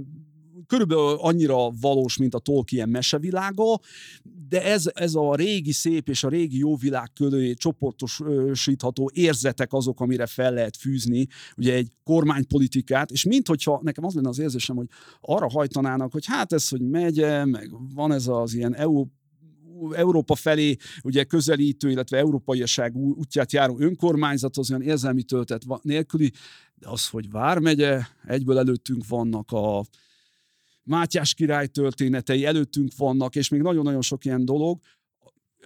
körülbelül 0.67 1.17
annyira 1.19 1.72
valós, 1.82 2.17
mint 2.17 2.34
a 2.34 2.39
Tolkien 2.39 2.89
mesevilága, 2.89 3.80
de 4.50 4.63
ez, 4.63 4.89
ez 4.93 5.15
a 5.15 5.36
régi 5.36 5.72
szép 5.72 6.10
és 6.10 6.24
a 6.24 6.30
régi 6.30 6.58
jó 6.58 6.76
világ 6.76 7.13
köré 7.13 7.54
csoportosítható 7.54 9.10
érzetek 9.13 9.74
azok, 9.74 10.00
amire 10.00 10.26
fel 10.26 10.54
lehet 10.54 10.78
fűzni 10.78 11.28
ugye 11.58 11.74
egy 11.74 11.91
kormánypolitikát, 12.04 13.12
és 13.12 13.24
minthogyha 13.24 13.80
nekem 13.84 14.06
az 14.06 14.13
lenne 14.13 14.30
az 14.30 14.39
érzésem, 14.39 14.76
hogy 14.76 14.88
arra 15.22 15.50
hajtanának, 15.50 16.12
hogy 16.12 16.26
hát 16.26 16.54
ez, 16.54 16.67
hogy 16.67 16.82
megye, 16.82 17.45
meg 17.45 17.69
van 17.93 18.12
ez 18.12 18.28
az 18.28 18.54
ilyen 18.54 18.76
EU 18.76 19.06
Európa 19.91 20.36
felé 20.36 20.76
ugye 21.04 21.24
közelítő, 21.24 21.89
illetve 21.89 22.17
európaiaság 22.17 22.95
útját 22.95 23.52
járó 23.52 23.80
önkormányzat 23.80 24.58
az 24.58 24.69
olyan 24.69 24.82
érzelmi 24.82 25.24
töltet 25.24 25.63
nélküli, 25.82 26.32
de 26.76 26.89
az, 26.89 27.08
hogy 27.08 27.30
Vármegye, 27.30 28.02
egyből 28.24 28.58
előttünk 28.58 29.08
vannak 29.08 29.52
a 29.52 29.84
Mátyás 30.89 31.34
király 31.34 31.67
történetei 31.67 32.45
előttünk 32.45 32.91
vannak, 32.97 33.36
és 33.36 33.49
még 33.49 33.62
nagyon-nagyon 33.62 34.02
sok 34.02 34.25
ilyen 34.25 34.45
dolog. 34.45 34.80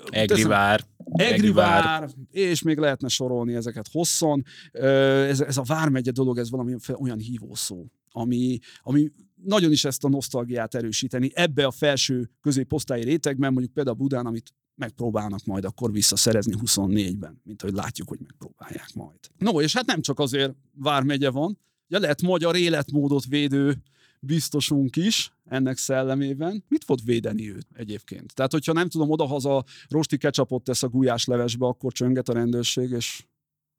Egrivár. 0.10 0.86
Egrivár, 1.12 2.10
és 2.32 2.62
még 2.62 2.78
lehetne 2.78 3.08
sorolni 3.08 3.54
ezeket 3.54 3.88
hosszan. 3.92 4.44
Ez, 4.72 5.42
ez 5.42 5.58
a 5.58 5.64
Vármegye 5.64 6.12
dolog, 6.12 6.38
ez 6.38 6.50
valami 6.50 6.76
olyan 7.00 7.20
hívószó, 7.20 7.86
ami, 8.12 8.60
ami 8.82 9.12
nagyon 9.44 9.72
is 9.72 9.86
ezt 9.86 10.04
a 10.04 10.10
nosztalgiát 10.10 10.76
erősíteni 10.76 11.32
ebbe 11.34 11.66
a 11.66 11.72
felső 11.72 12.30
középosztályi 12.42 13.04
rétegben, 13.04 13.52
mondjuk 13.52 13.74
például 13.74 13.96
Budán, 13.96 14.26
amit 14.26 14.54
megpróbálnak 14.76 15.46
majd 15.46 15.66
akkor 15.66 15.92
visszaszerezni 15.92 16.54
24-ben, 16.66 17.42
mint 17.44 17.62
hogy 17.62 17.74
látjuk, 17.74 18.10
hogy 18.10 18.20
megpróbálják 18.22 18.94
majd. 18.94 19.20
No, 19.38 19.62
és 19.62 19.74
hát 19.74 19.86
nem 19.86 20.02
csak 20.02 20.20
azért 20.20 20.54
Vármegye 20.74 21.30
van, 21.30 21.60
ugye 21.88 22.00
lehet 22.00 22.22
magyar 22.22 22.56
életmódot 22.56 23.26
védő 23.26 23.84
biztosunk 24.26 24.96
is 24.96 25.32
ennek 25.46 25.78
szellemében. 25.78 26.64
Mit 26.68 26.84
fog 26.84 27.00
védeni 27.06 27.52
őt 27.52 27.68
egyébként? 27.76 28.34
Tehát, 28.34 28.52
hogyha 28.52 28.74
nem 28.74 28.90
tudom, 28.90 29.10
odahaza 29.10 29.64
rosti 29.90 30.18
ketchupot 30.18 30.64
tesz 30.64 30.84
a 30.84 30.88
gulyás 30.88 31.26
levesbe, 31.26 31.66
akkor 31.66 31.92
csönget 31.92 32.30
a 32.30 32.34
rendőrség, 32.34 32.90
és 32.90 33.26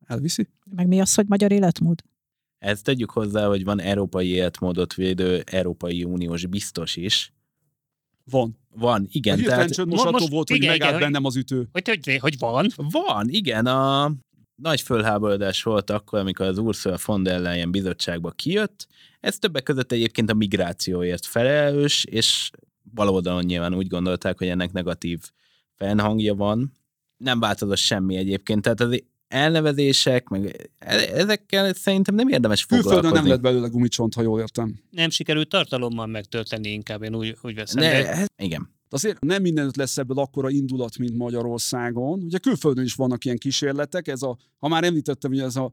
elviszi? 0.06 0.48
Meg 0.64 0.86
mi 0.86 1.00
az, 1.00 1.14
hogy 1.14 1.26
magyar 1.28 1.52
életmód? 1.52 2.02
Ezt 2.58 2.84
tegyük 2.84 3.10
hozzá, 3.10 3.46
hogy 3.46 3.64
van 3.64 3.80
európai 3.80 4.28
életmódot 4.28 4.94
védő 4.94 5.42
Európai 5.46 6.04
Uniós 6.04 6.46
biztos 6.46 6.96
is. 6.96 7.32
Van. 8.24 8.58
Van, 8.76 9.06
igen. 9.10 9.38
A 9.38 9.42
tehát, 9.42 9.84
most, 9.84 10.10
most 10.10 10.28
volt, 10.28 10.48
hogy 10.48 10.66
megállt 10.66 10.92
hogy, 10.92 11.02
bennem 11.02 11.24
az 11.24 11.36
ütő. 11.36 11.68
Hogy, 11.72 11.88
hogy, 11.88 12.18
hogy 12.20 12.38
van? 12.38 12.66
Van, 12.76 13.28
igen. 13.28 13.66
A 13.66 14.12
nagy 14.54 14.80
fölháborodás 14.80 15.62
volt 15.62 15.90
akkor, 15.90 16.18
amikor 16.18 16.46
az 16.46 16.58
Ursula 16.58 16.96
von 17.04 17.22
der 17.22 17.40
Leyen 17.40 17.70
bizottságba 17.70 18.30
kijött, 18.30 18.86
ez 19.20 19.38
többek 19.38 19.62
között 19.62 19.92
egyébként 19.92 20.30
a 20.30 20.34
migrációért 20.34 21.26
felelős, 21.26 22.04
és 22.04 22.50
baloldalon 22.94 23.44
nyilván 23.44 23.74
úgy 23.74 23.86
gondolták, 23.86 24.38
hogy 24.38 24.48
ennek 24.48 24.72
negatív 24.72 25.20
fennhangja 25.74 26.34
van. 26.34 26.72
Nem 27.16 27.40
változott 27.40 27.76
semmi 27.76 28.16
egyébként, 28.16 28.62
tehát 28.62 28.80
az 28.80 29.02
elnevezések, 29.28 30.28
meg 30.28 30.70
e- 30.78 31.10
ezekkel 31.14 31.72
szerintem 31.72 32.14
nem 32.14 32.28
érdemes 32.28 32.62
foglalkozni. 32.62 33.00
Külföldön 33.00 33.22
nem 33.22 33.32
lett 33.32 33.42
belőle 33.42 33.68
gumicsont, 33.68 34.14
ha 34.14 34.22
jól 34.22 34.40
értem. 34.40 34.74
Nem 34.90 35.10
sikerült 35.10 35.48
tartalommal 35.48 36.06
megtölteni, 36.06 36.68
inkább 36.68 37.02
én 37.02 37.14
úgy, 37.14 37.36
úgy 37.42 37.54
veszem. 37.54 37.82
Ne, 37.82 38.02
de... 38.02 38.16
Hát 38.16 38.32
igen. 38.42 38.73
Azért 38.94 39.20
nem 39.20 39.42
mindenütt 39.42 39.76
lesz 39.76 39.98
ebből 39.98 40.18
akkora 40.18 40.50
indulat, 40.50 40.98
mint 40.98 41.16
Magyarországon. 41.16 42.22
Ugye 42.22 42.38
külföldön 42.38 42.84
is 42.84 42.94
vannak 42.94 43.24
ilyen 43.24 43.38
kísérletek, 43.38 44.08
ez 44.08 44.22
a, 44.22 44.36
ha 44.58 44.68
már 44.68 44.84
említettem, 44.84 45.30
hogy 45.30 45.40
ez 45.40 45.56
a 45.56 45.72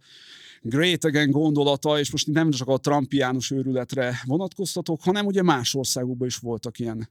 Great 0.62 1.06
Again 1.06 1.32
gondolata, 1.32 2.00
és 2.00 2.12
most 2.12 2.28
nem 2.28 2.52
csak 2.52 2.68
a 2.68 2.78
Trumpiánus 2.78 3.52
őrületre 3.52 4.22
vonatkoztatok, 4.26 5.02
hanem 5.02 5.26
ugye 5.26 5.42
más 5.42 5.76
országokban 5.76 6.28
is 6.28 6.38
voltak 6.38 6.80
ilyen 6.80 7.10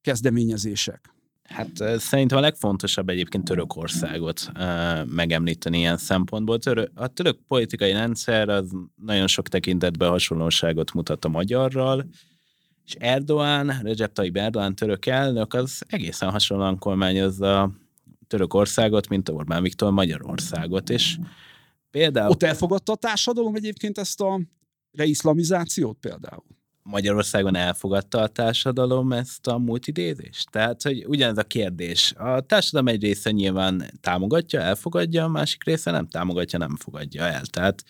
kezdeményezések. 0.00 1.14
Hát 1.42 1.98
szerintem 1.98 2.38
a 2.38 2.40
legfontosabb 2.40 3.08
egyébként 3.08 3.44
Törökországot 3.44 4.52
megemlíteni 5.06 5.78
ilyen 5.78 5.96
szempontból. 5.96 6.58
Török, 6.58 6.90
a 6.94 7.06
török 7.06 7.38
politikai 7.48 7.92
rendszer 7.92 8.48
az 8.48 8.70
nagyon 8.96 9.26
sok 9.26 9.48
tekintetben 9.48 10.08
hasonlóságot 10.08 10.92
mutat 10.92 11.24
a 11.24 11.28
magyarral, 11.28 12.06
és 12.86 12.96
Erdoğan, 12.98 13.80
Recep 13.82 14.12
Tayyip 14.12 14.36
Erdoğan 14.36 14.74
török 14.74 15.06
elnök, 15.06 15.54
az 15.54 15.82
egészen 15.86 16.30
hasonlóan 16.30 16.78
kormányozza 16.78 17.72
Törökországot, 18.26 19.08
mint 19.08 19.28
Orbán 19.28 19.62
Viktor 19.62 19.92
Magyarországot, 19.92 20.90
és 20.90 21.16
Például... 21.92 22.30
Ott 22.30 22.42
elfogadta 22.42 22.92
a 22.92 22.96
társadalom 22.96 23.54
egyébként 23.54 23.98
ezt 23.98 24.20
a 24.20 24.40
reiszlamizációt 24.92 25.96
például? 26.00 26.44
Magyarországon 26.82 27.56
elfogadta 27.56 28.20
a 28.20 28.26
társadalom 28.26 29.12
ezt 29.12 29.46
a 29.46 29.58
multidézést? 29.58 30.50
Tehát, 30.50 30.82
hogy 30.82 31.04
ugyanez 31.06 31.38
a 31.38 31.42
kérdés. 31.42 32.12
A 32.16 32.40
társadalom 32.40 32.88
egy 32.88 33.02
része 33.02 33.30
nyilván 33.30 33.90
támogatja, 34.00 34.60
elfogadja, 34.60 35.24
a 35.24 35.28
másik 35.28 35.64
része 35.64 35.90
nem 35.90 36.08
támogatja, 36.08 36.58
nem 36.58 36.76
fogadja 36.76 37.22
el. 37.22 37.42
Tehát 37.44 37.84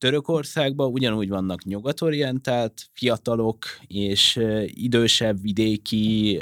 Törökországban 0.00 0.92
ugyanúgy 0.92 1.28
vannak 1.28 1.64
nyugatorientált 1.64 2.90
fiatalok 2.92 3.64
és 3.86 4.40
idősebb 4.64 5.40
vidéki 5.42 6.40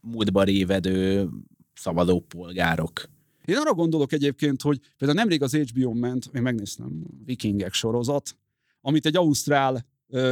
múltba 0.00 0.42
révedő 0.42 1.28
szabadó 1.74 2.20
polgárok. 2.20 3.02
Én 3.44 3.56
arra 3.56 3.74
gondolok 3.74 4.12
egyébként, 4.12 4.62
hogy 4.62 4.80
például 4.98 5.18
nemrég 5.18 5.42
az 5.42 5.56
HBO 5.56 5.92
ment, 5.92 6.30
én 6.34 6.42
megnéztem, 6.42 7.04
Vikingek 7.24 7.72
sorozat, 7.72 8.36
amit 8.80 9.06
egy 9.06 9.16
ausztrál 9.16 9.86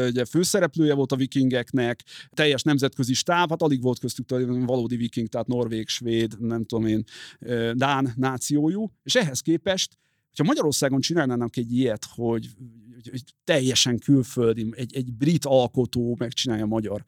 ugye 0.08 0.24
főszereplője 0.24 0.94
volt 0.94 1.12
a 1.12 1.16
vikingeknek, 1.16 2.04
teljes 2.30 2.62
nemzetközi 2.62 3.14
stáb, 3.14 3.50
hát 3.50 3.62
alig 3.62 3.82
volt 3.82 3.98
köztük 3.98 4.30
valódi 4.66 4.96
viking, 4.96 5.28
tehát 5.28 5.46
norvég, 5.46 5.88
svéd, 5.88 6.40
nem 6.40 6.64
tudom 6.64 6.86
én, 6.86 7.04
dán 7.72 8.12
nációjú, 8.16 8.92
és 9.02 9.14
ehhez 9.14 9.40
képest 9.40 9.98
ha 10.36 10.44
Magyarországon 10.44 11.00
csinálnának 11.00 11.56
egy 11.56 11.72
ilyet, 11.72 12.06
hogy, 12.14 12.48
hogy 13.10 13.22
teljesen 13.44 13.98
külföldi, 13.98 14.66
egy, 14.70 14.96
egy 14.96 15.12
brit 15.12 15.44
alkotó 15.44 16.16
megcsinálja 16.18 16.64
a 16.64 16.66
magyar 16.66 17.04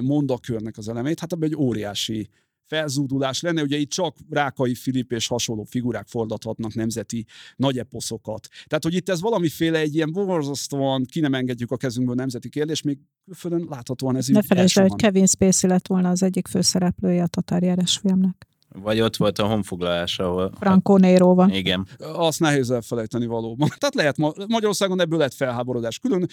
mondakörnek 0.00 0.78
az 0.78 0.88
elemét, 0.88 1.20
hát 1.20 1.32
abban 1.32 1.48
egy 1.48 1.56
óriási 1.56 2.28
felzúdulás 2.72 3.40
lenne. 3.40 3.62
Ugye 3.62 3.76
itt 3.76 3.90
csak 3.90 4.16
Rákai 4.30 4.74
Filip 4.74 5.12
és 5.12 5.26
hasonló 5.26 5.64
figurák 5.64 6.06
fordathatnak 6.06 6.74
nemzeti 6.74 7.26
nagy 7.56 7.78
eposzokat. 7.78 8.48
Tehát, 8.66 8.84
hogy 8.84 8.94
itt 8.94 9.08
ez 9.08 9.20
valamiféle 9.20 9.78
egy 9.78 9.94
ilyen 9.94 10.12
borzasztóan 10.12 11.04
ki 11.04 11.20
nem 11.20 11.34
engedjük 11.34 11.70
a 11.70 11.76
kezünkből 11.76 12.14
nemzeti 12.14 12.48
kérdés, 12.48 12.82
még 12.82 12.98
külföldön 13.24 13.66
láthatóan 13.70 14.16
ez 14.16 14.26
ne 14.26 14.30
így 14.30 14.36
Ne 14.36 14.46
felejtsd, 14.46 14.78
hogy 14.78 14.94
Kevin 14.94 15.26
Spacey 15.26 15.70
lett 15.70 15.86
volna 15.86 16.10
az 16.10 16.22
egyik 16.22 16.48
főszereplője 16.48 17.22
a 17.22 17.26
tatárjárás 17.26 17.96
filmnek. 17.96 18.51
Vagy 18.74 19.00
ott 19.00 19.16
volt 19.16 19.38
a 19.38 19.46
honfoglalás, 19.46 20.18
ahol... 20.18 20.52
Franco 20.58 20.96
Nero 20.96 21.34
van. 21.34 21.50
Igen. 21.50 21.86
Azt 21.98 22.40
nehéz 22.40 22.70
elfelejteni 22.70 23.26
valóban. 23.26 23.68
Tehát 23.78 23.94
lehet, 23.94 24.46
Magyarországon 24.48 25.00
ebből 25.00 25.18
lett 25.18 25.34
felháborodás. 25.34 25.98
Külön, 25.98 26.28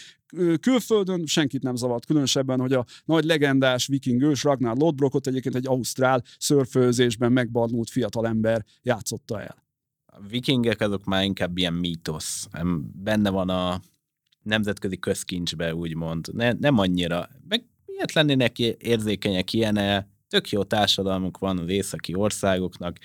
külföldön 0.60 1.25
senkit 1.25 1.63
nem 1.63 1.75
zavart, 1.75 2.06
különösebben, 2.06 2.60
hogy 2.60 2.73
a 2.73 2.86
nagy 3.06 3.23
legendás 3.23 3.88
viking 3.88 4.21
ős 4.21 4.43
Ragnar 4.43 4.78
Lodbrokot 4.78 5.28
egyébként 5.28 5.56
egy 5.56 5.67
ausztrál 5.67 6.23
szörfőzésben 6.38 7.32
megbarnult 7.32 7.89
fiatalember 7.89 8.65
játszotta 8.82 9.41
el. 9.41 9.63
A 10.06 10.19
vikingek 10.30 10.82
azok 10.82 11.04
már 11.04 11.23
inkább 11.23 11.58
ilyen 11.58 11.73
mítosz. 11.73 12.47
Benne 13.04 13.30
van 13.30 13.49
a 13.49 13.82
nemzetközi 14.43 14.97
közkincsbe, 14.97 15.75
úgymond. 15.75 16.28
Ne, 16.34 16.52
nem 16.52 16.78
annyira. 16.78 17.30
Meg 17.47 17.65
miért 17.86 18.13
lennének 18.13 18.60
érzékenyek 18.60 19.54
ilyen 19.54 20.08
tök 20.30 20.50
jó 20.50 20.63
társadalmuk 20.63 21.38
van 21.38 21.58
az 21.58 21.70
északi 21.70 22.15
országoknak, 22.15 22.98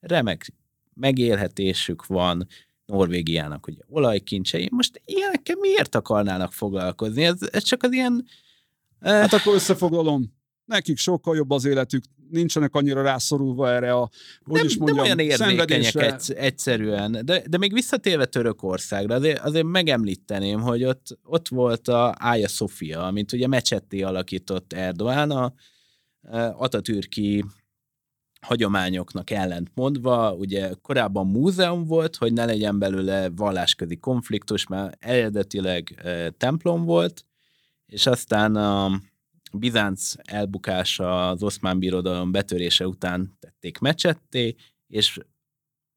remek 0.00 0.52
megélhetésük 0.94 2.06
van, 2.06 2.46
Norvégiának 2.86 3.66
ugye 3.66 3.80
olajkincsei, 3.88 4.68
most 4.70 5.00
ilyenekkel 5.04 5.56
miért 5.56 5.94
akarnának 5.94 6.52
foglalkozni? 6.52 7.24
Ez, 7.24 7.38
ez 7.50 7.62
csak 7.62 7.82
az 7.82 7.92
ilyen... 7.92 8.26
Eh... 8.98 9.20
Hát 9.20 9.32
akkor 9.32 9.54
összefoglalom. 9.54 10.32
Nekik 10.64 10.98
sokkal 10.98 11.36
jobb 11.36 11.50
az 11.50 11.64
életük, 11.64 12.04
nincsenek 12.30 12.74
annyira 12.74 13.02
rászorulva 13.02 13.70
erre 13.70 13.92
a, 13.92 14.10
hogy 14.44 14.56
nem, 14.56 14.66
is 14.66 14.76
mondjam, 14.76 14.96
nem 14.96 15.06
olyan 15.06 15.18
érzékenyek 15.18 15.94
egy, 15.94 16.32
egyszerűen, 16.36 17.18
de, 17.24 17.42
de 17.48 17.58
még 17.58 17.72
visszatérve 17.72 18.24
Törökországra, 18.24 19.14
azért, 19.14 19.38
azért 19.38 19.66
megemlíteném, 19.66 20.60
hogy 20.60 20.84
ott, 20.84 21.18
ott 21.24 21.48
volt 21.48 21.88
a 21.88 22.14
Ája 22.18 22.48
Sofia, 22.48 23.02
amit 23.06 23.32
ugye 23.32 23.46
mecsetté 23.46 24.02
alakított 24.02 24.72
Erdoğan, 24.72 25.30
a, 25.30 25.52
atatürki 26.52 27.44
hagyományoknak 28.40 29.30
ellent 29.30 29.70
mondva, 29.74 30.34
ugye 30.34 30.72
korábban 30.82 31.26
múzeum 31.26 31.84
volt, 31.84 32.16
hogy 32.16 32.32
ne 32.32 32.44
legyen 32.44 32.78
belőle 32.78 33.30
vallásközi 33.30 33.96
konfliktus, 33.96 34.66
mert 34.66 35.04
eredetileg 35.04 36.02
templom 36.36 36.84
volt, 36.84 37.24
és 37.86 38.06
aztán 38.06 38.56
a 38.56 39.00
Bizánc 39.52 40.12
elbukása 40.22 41.28
az 41.28 41.42
oszmán 41.42 41.78
birodalom 41.78 42.30
betörése 42.30 42.86
után 42.86 43.36
tették 43.40 43.78
mecsetté, 43.78 44.54
és 44.86 45.18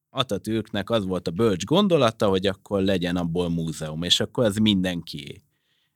Atatürknek 0.09 0.89
az 0.89 1.05
volt 1.05 1.27
a 1.27 1.31
bölcs 1.31 1.65
gondolata, 1.65 2.27
hogy 2.27 2.47
akkor 2.47 2.81
legyen 2.81 3.15
abból 3.15 3.49
múzeum, 3.49 4.03
és 4.03 4.19
akkor 4.19 4.45
ez 4.45 4.55
mindenkié. 4.55 5.41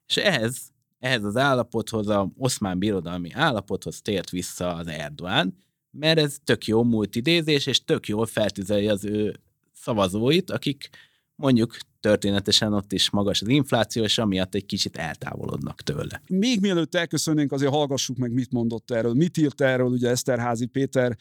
És 0.05 0.17
ehhez 0.17 0.68
ehhez 0.99 1.23
az 1.23 1.37
állapothoz, 1.37 2.07
a 2.07 2.31
oszmán 2.37 2.79
birodalmi 2.79 3.31
állapothoz 3.33 4.01
tért 4.01 4.29
vissza 4.29 4.73
az 4.73 4.87
Erdoğan, 4.89 5.47
mert 5.91 6.19
ez 6.19 6.37
tök 6.43 6.65
jó 6.65 6.83
multidézés, 6.83 7.65
és 7.65 7.83
tök 7.83 8.07
jól 8.07 8.25
feltüzeli 8.25 8.87
az 8.87 9.05
ő 9.05 9.39
szavazóit, 9.73 10.51
akik 10.51 10.89
mondjuk 11.35 11.77
történetesen 11.99 12.73
ott 12.73 12.91
is 12.91 13.09
magas 13.09 13.41
az 13.41 13.47
infláció, 13.47 14.03
és 14.03 14.17
amiatt 14.17 14.55
egy 14.55 14.65
kicsit 14.65 14.97
eltávolodnak 14.97 15.81
tőle. 15.81 16.21
Még 16.27 16.61
mielőtt 16.61 16.95
elköszönnénk, 16.95 17.51
azért 17.51 17.71
hallgassuk 17.71 18.17
meg, 18.17 18.31
mit 18.31 18.51
mondott 18.51 18.91
erről. 18.91 19.13
Mit 19.13 19.37
írt 19.37 19.61
erről 19.61 19.87
ugye 19.87 20.09
Eszterházi 20.09 20.65
Péter 20.65 21.17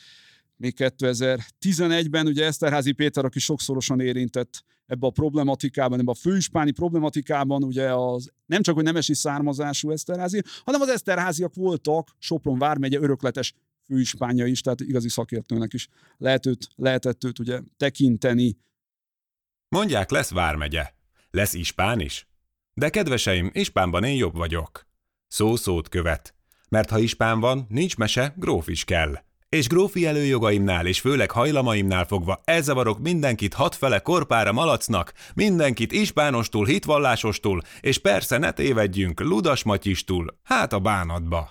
még 0.56 0.74
2011-ben, 0.76 2.26
ugye 2.26 2.44
Eszterházi 2.44 2.92
Péter, 2.92 3.24
aki 3.24 3.38
sokszorosan 3.38 4.00
érintett 4.00 4.64
ebbe 4.88 5.07
a 5.07 5.11
problematikában, 5.11 6.01
ebbe 6.01 6.11
a 6.11 6.14
főispáni 6.14 6.70
problematikában, 6.70 7.64
ugye 7.64 7.94
az 7.94 8.33
nem 8.46 8.62
csak, 8.62 8.74
hogy 8.74 8.85
nemesi 8.85 9.14
származású 9.14 9.90
Eszterházi, 9.90 10.42
hanem 10.64 10.81
az 10.81 10.88
Eszterháziak 10.88 11.55
voltak 11.55 12.09
Sopron 12.18 12.59
vármegye 12.59 12.98
örökletes 12.98 13.55
főispánja 13.85 14.46
is, 14.46 14.61
tehát 14.61 14.81
igazi 14.81 15.09
szakértőnek 15.09 15.72
is 15.72 15.88
lehet 16.16 16.46
őt, 16.46 16.68
lehetett 16.77 17.24
őt 17.24 17.38
ugye 17.38 17.61
tekinteni. 17.77 18.57
Mondják, 19.68 20.11
lesz 20.11 20.31
vármegye. 20.31 20.90
Lesz 21.31 21.55
ispán 21.55 22.01
is? 22.01 22.29
De 22.74 22.90
kedveseim, 22.90 23.51
ispánban 23.53 24.05
én 24.05 24.16
jobb 24.16 24.37
vagyok. 24.37 24.87
Szó 25.27 25.57
szót 25.57 25.88
követ. 25.88 26.35
Mert 26.68 26.90
ha 26.90 26.98
ispán 26.98 27.40
van, 27.40 27.66
nincs 27.68 27.96
mese, 27.96 28.35
gróf 28.37 28.68
is 28.68 28.85
kell. 28.85 29.27
És 29.48 29.66
grófi 29.66 30.06
előjogaimnál 30.06 30.87
és 30.87 31.00
főleg 31.00 31.30
hajlamaimnál 31.30 32.04
fogva 32.04 32.40
elzavarok 32.44 32.98
mindenkit 32.98 33.54
hatfele 33.54 33.98
korpára 33.98 34.52
malacnak, 34.52 35.12
mindenkit 35.34 35.92
ispánostul, 35.92 36.66
hitvallásostul, 36.66 37.61
és 37.80 37.98
persze 37.98 38.38
ne 38.38 38.50
tévedjünk, 38.50 39.20
ludas 39.20 39.62
matyistul, 39.62 40.38
hát 40.42 40.72
a 40.72 40.78
bánatba. 40.78 41.50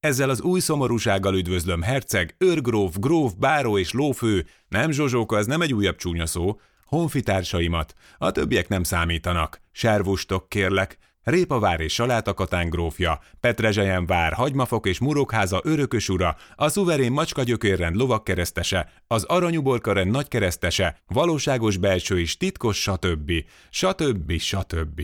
Ezzel 0.00 0.30
az 0.30 0.40
új 0.40 0.60
szomorúsággal 0.60 1.34
üdvözlöm 1.34 1.82
herceg, 1.82 2.34
őrgróf, 2.38 2.98
gróf, 2.98 3.32
báró 3.32 3.78
és 3.78 3.92
lófő, 3.92 4.46
nem 4.68 4.90
zsozsóka, 4.90 5.38
ez 5.38 5.46
nem 5.46 5.60
egy 5.60 5.74
újabb 5.74 5.96
csúnya 5.96 6.26
szó, 6.26 6.60
honfitársaimat, 6.84 7.94
a 8.18 8.30
többiek 8.30 8.68
nem 8.68 8.82
számítanak, 8.82 9.60
servustok 9.72 10.48
kérlek, 10.48 10.98
Répavár 11.26 11.80
és 11.80 11.92
Salátakatán 11.92 12.68
grófja, 12.68 13.20
Petrezselyen 13.40 14.06
vár, 14.06 14.32
Hagymafok 14.32 14.86
és 14.86 14.98
Murokháza 14.98 15.60
örökös 15.64 16.08
ura, 16.08 16.36
a 16.54 16.68
szuverén 16.68 17.12
macskagyökérrend 17.12 17.96
lovakkeresztese, 17.96 18.92
az 19.06 19.24
aranyuborkarend 19.24 20.10
nagykeresztese, 20.10 20.98
valóságos 21.06 21.76
belső 21.76 22.20
és 22.20 22.36
titkos, 22.36 22.80
stb. 22.80 23.32
stb. 23.70 24.32
stb. 24.38 25.00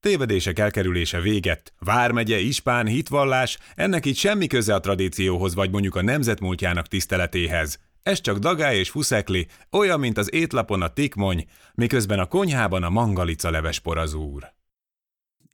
Tévedések 0.00 0.58
elkerülése 0.58 1.20
véget. 1.20 1.72
Vármegye, 1.78 2.38
ispán, 2.38 2.86
hitvallás, 2.86 3.58
ennek 3.74 4.04
itt 4.04 4.16
semmi 4.16 4.46
köze 4.46 4.74
a 4.74 4.80
tradícióhoz 4.80 5.54
vagy 5.54 5.70
mondjuk 5.70 5.94
a 5.94 6.02
nemzetmúltjának 6.02 6.86
tiszteletéhez. 6.86 7.78
Ez 8.02 8.20
csak 8.20 8.38
dagály 8.38 8.78
és 8.78 8.90
fuszekli, 8.90 9.46
olyan, 9.70 10.00
mint 10.00 10.18
az 10.18 10.34
étlapon 10.34 10.82
a 10.82 10.92
tikmony, 10.92 11.46
miközben 11.74 12.18
a 12.18 12.26
konyhában 12.26 12.82
a 12.82 12.90
mangalica 12.90 13.50
leves 13.50 13.80
porazúr. 13.80 14.55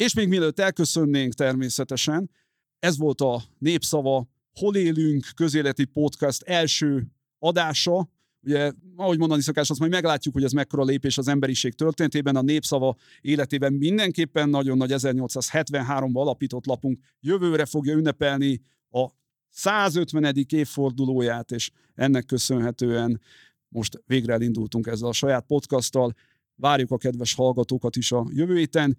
És 0.02 0.14
még 0.14 0.28
mielőtt 0.28 0.58
elköszönnénk 0.58 1.32
természetesen, 1.32 2.30
ez 2.78 2.98
volt 2.98 3.20
a 3.20 3.42
Népszava 3.58 4.28
Hol 4.52 4.76
élünk 4.76 5.26
közéleti 5.34 5.84
podcast 5.84 6.42
első 6.42 7.06
adása. 7.38 8.08
Ugye, 8.40 8.72
ahogy 8.96 9.18
mondani 9.18 9.42
szokás, 9.42 9.70
azt 9.70 9.78
majd 9.78 9.90
meglátjuk, 9.90 10.34
hogy 10.34 10.44
ez 10.44 10.52
mekkora 10.52 10.84
lépés 10.84 11.18
az 11.18 11.28
emberiség 11.28 11.74
történetében. 11.74 12.36
A 12.36 12.42
Népszava 12.42 12.96
életében 13.20 13.72
mindenképpen 13.72 14.48
nagyon 14.48 14.76
nagy 14.76 14.90
1873-ban 14.92 16.12
alapított 16.12 16.66
lapunk 16.66 16.98
jövőre 17.20 17.64
fogja 17.64 17.94
ünnepelni 17.94 18.62
a 18.90 19.08
150. 19.48 20.34
évfordulóját, 20.48 21.50
és 21.50 21.70
ennek 21.94 22.26
köszönhetően 22.26 23.20
most 23.68 24.02
végre 24.06 24.32
elindultunk 24.32 24.86
ezzel 24.86 25.08
a 25.08 25.12
saját 25.12 25.46
podcasttal. 25.46 26.14
Várjuk 26.56 26.90
a 26.90 26.96
kedves 26.96 27.34
hallgatókat 27.34 27.96
is 27.96 28.12
a 28.12 28.26
jövő 28.30 28.56
héten. 28.56 28.98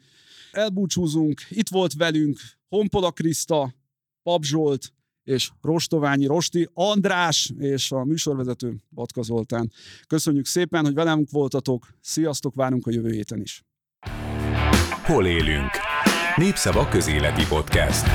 Elbúcsúzunk, 0.52 1.42
itt 1.50 1.70
volt 1.70 1.94
velünk 1.94 2.40
Honpola 2.70 3.12
Kriszta, 3.12 3.74
Pap 4.24 4.44
Zsolt, 4.44 4.94
és 5.24 5.52
Rostoványi 5.62 6.26
Rosti, 6.26 6.70
András 6.74 7.52
és 7.60 7.92
a 7.92 8.04
műsorvezető 8.04 8.76
Batka 8.90 9.22
Zoltán. 9.22 9.72
Köszönjük 10.08 10.46
szépen, 10.46 10.84
hogy 10.84 10.94
velem 10.94 11.26
voltatok. 11.32 11.88
Sziasztok, 12.02 12.56
várunk 12.56 12.88
a 12.88 12.92
jövő 12.92 13.12
héten 13.12 13.42
is. 13.42 13.64
Hol 15.06 15.26
élünk? 15.26 15.72
Népszava 16.36 16.88
közéleti 16.88 17.46
podcast. 17.48 18.06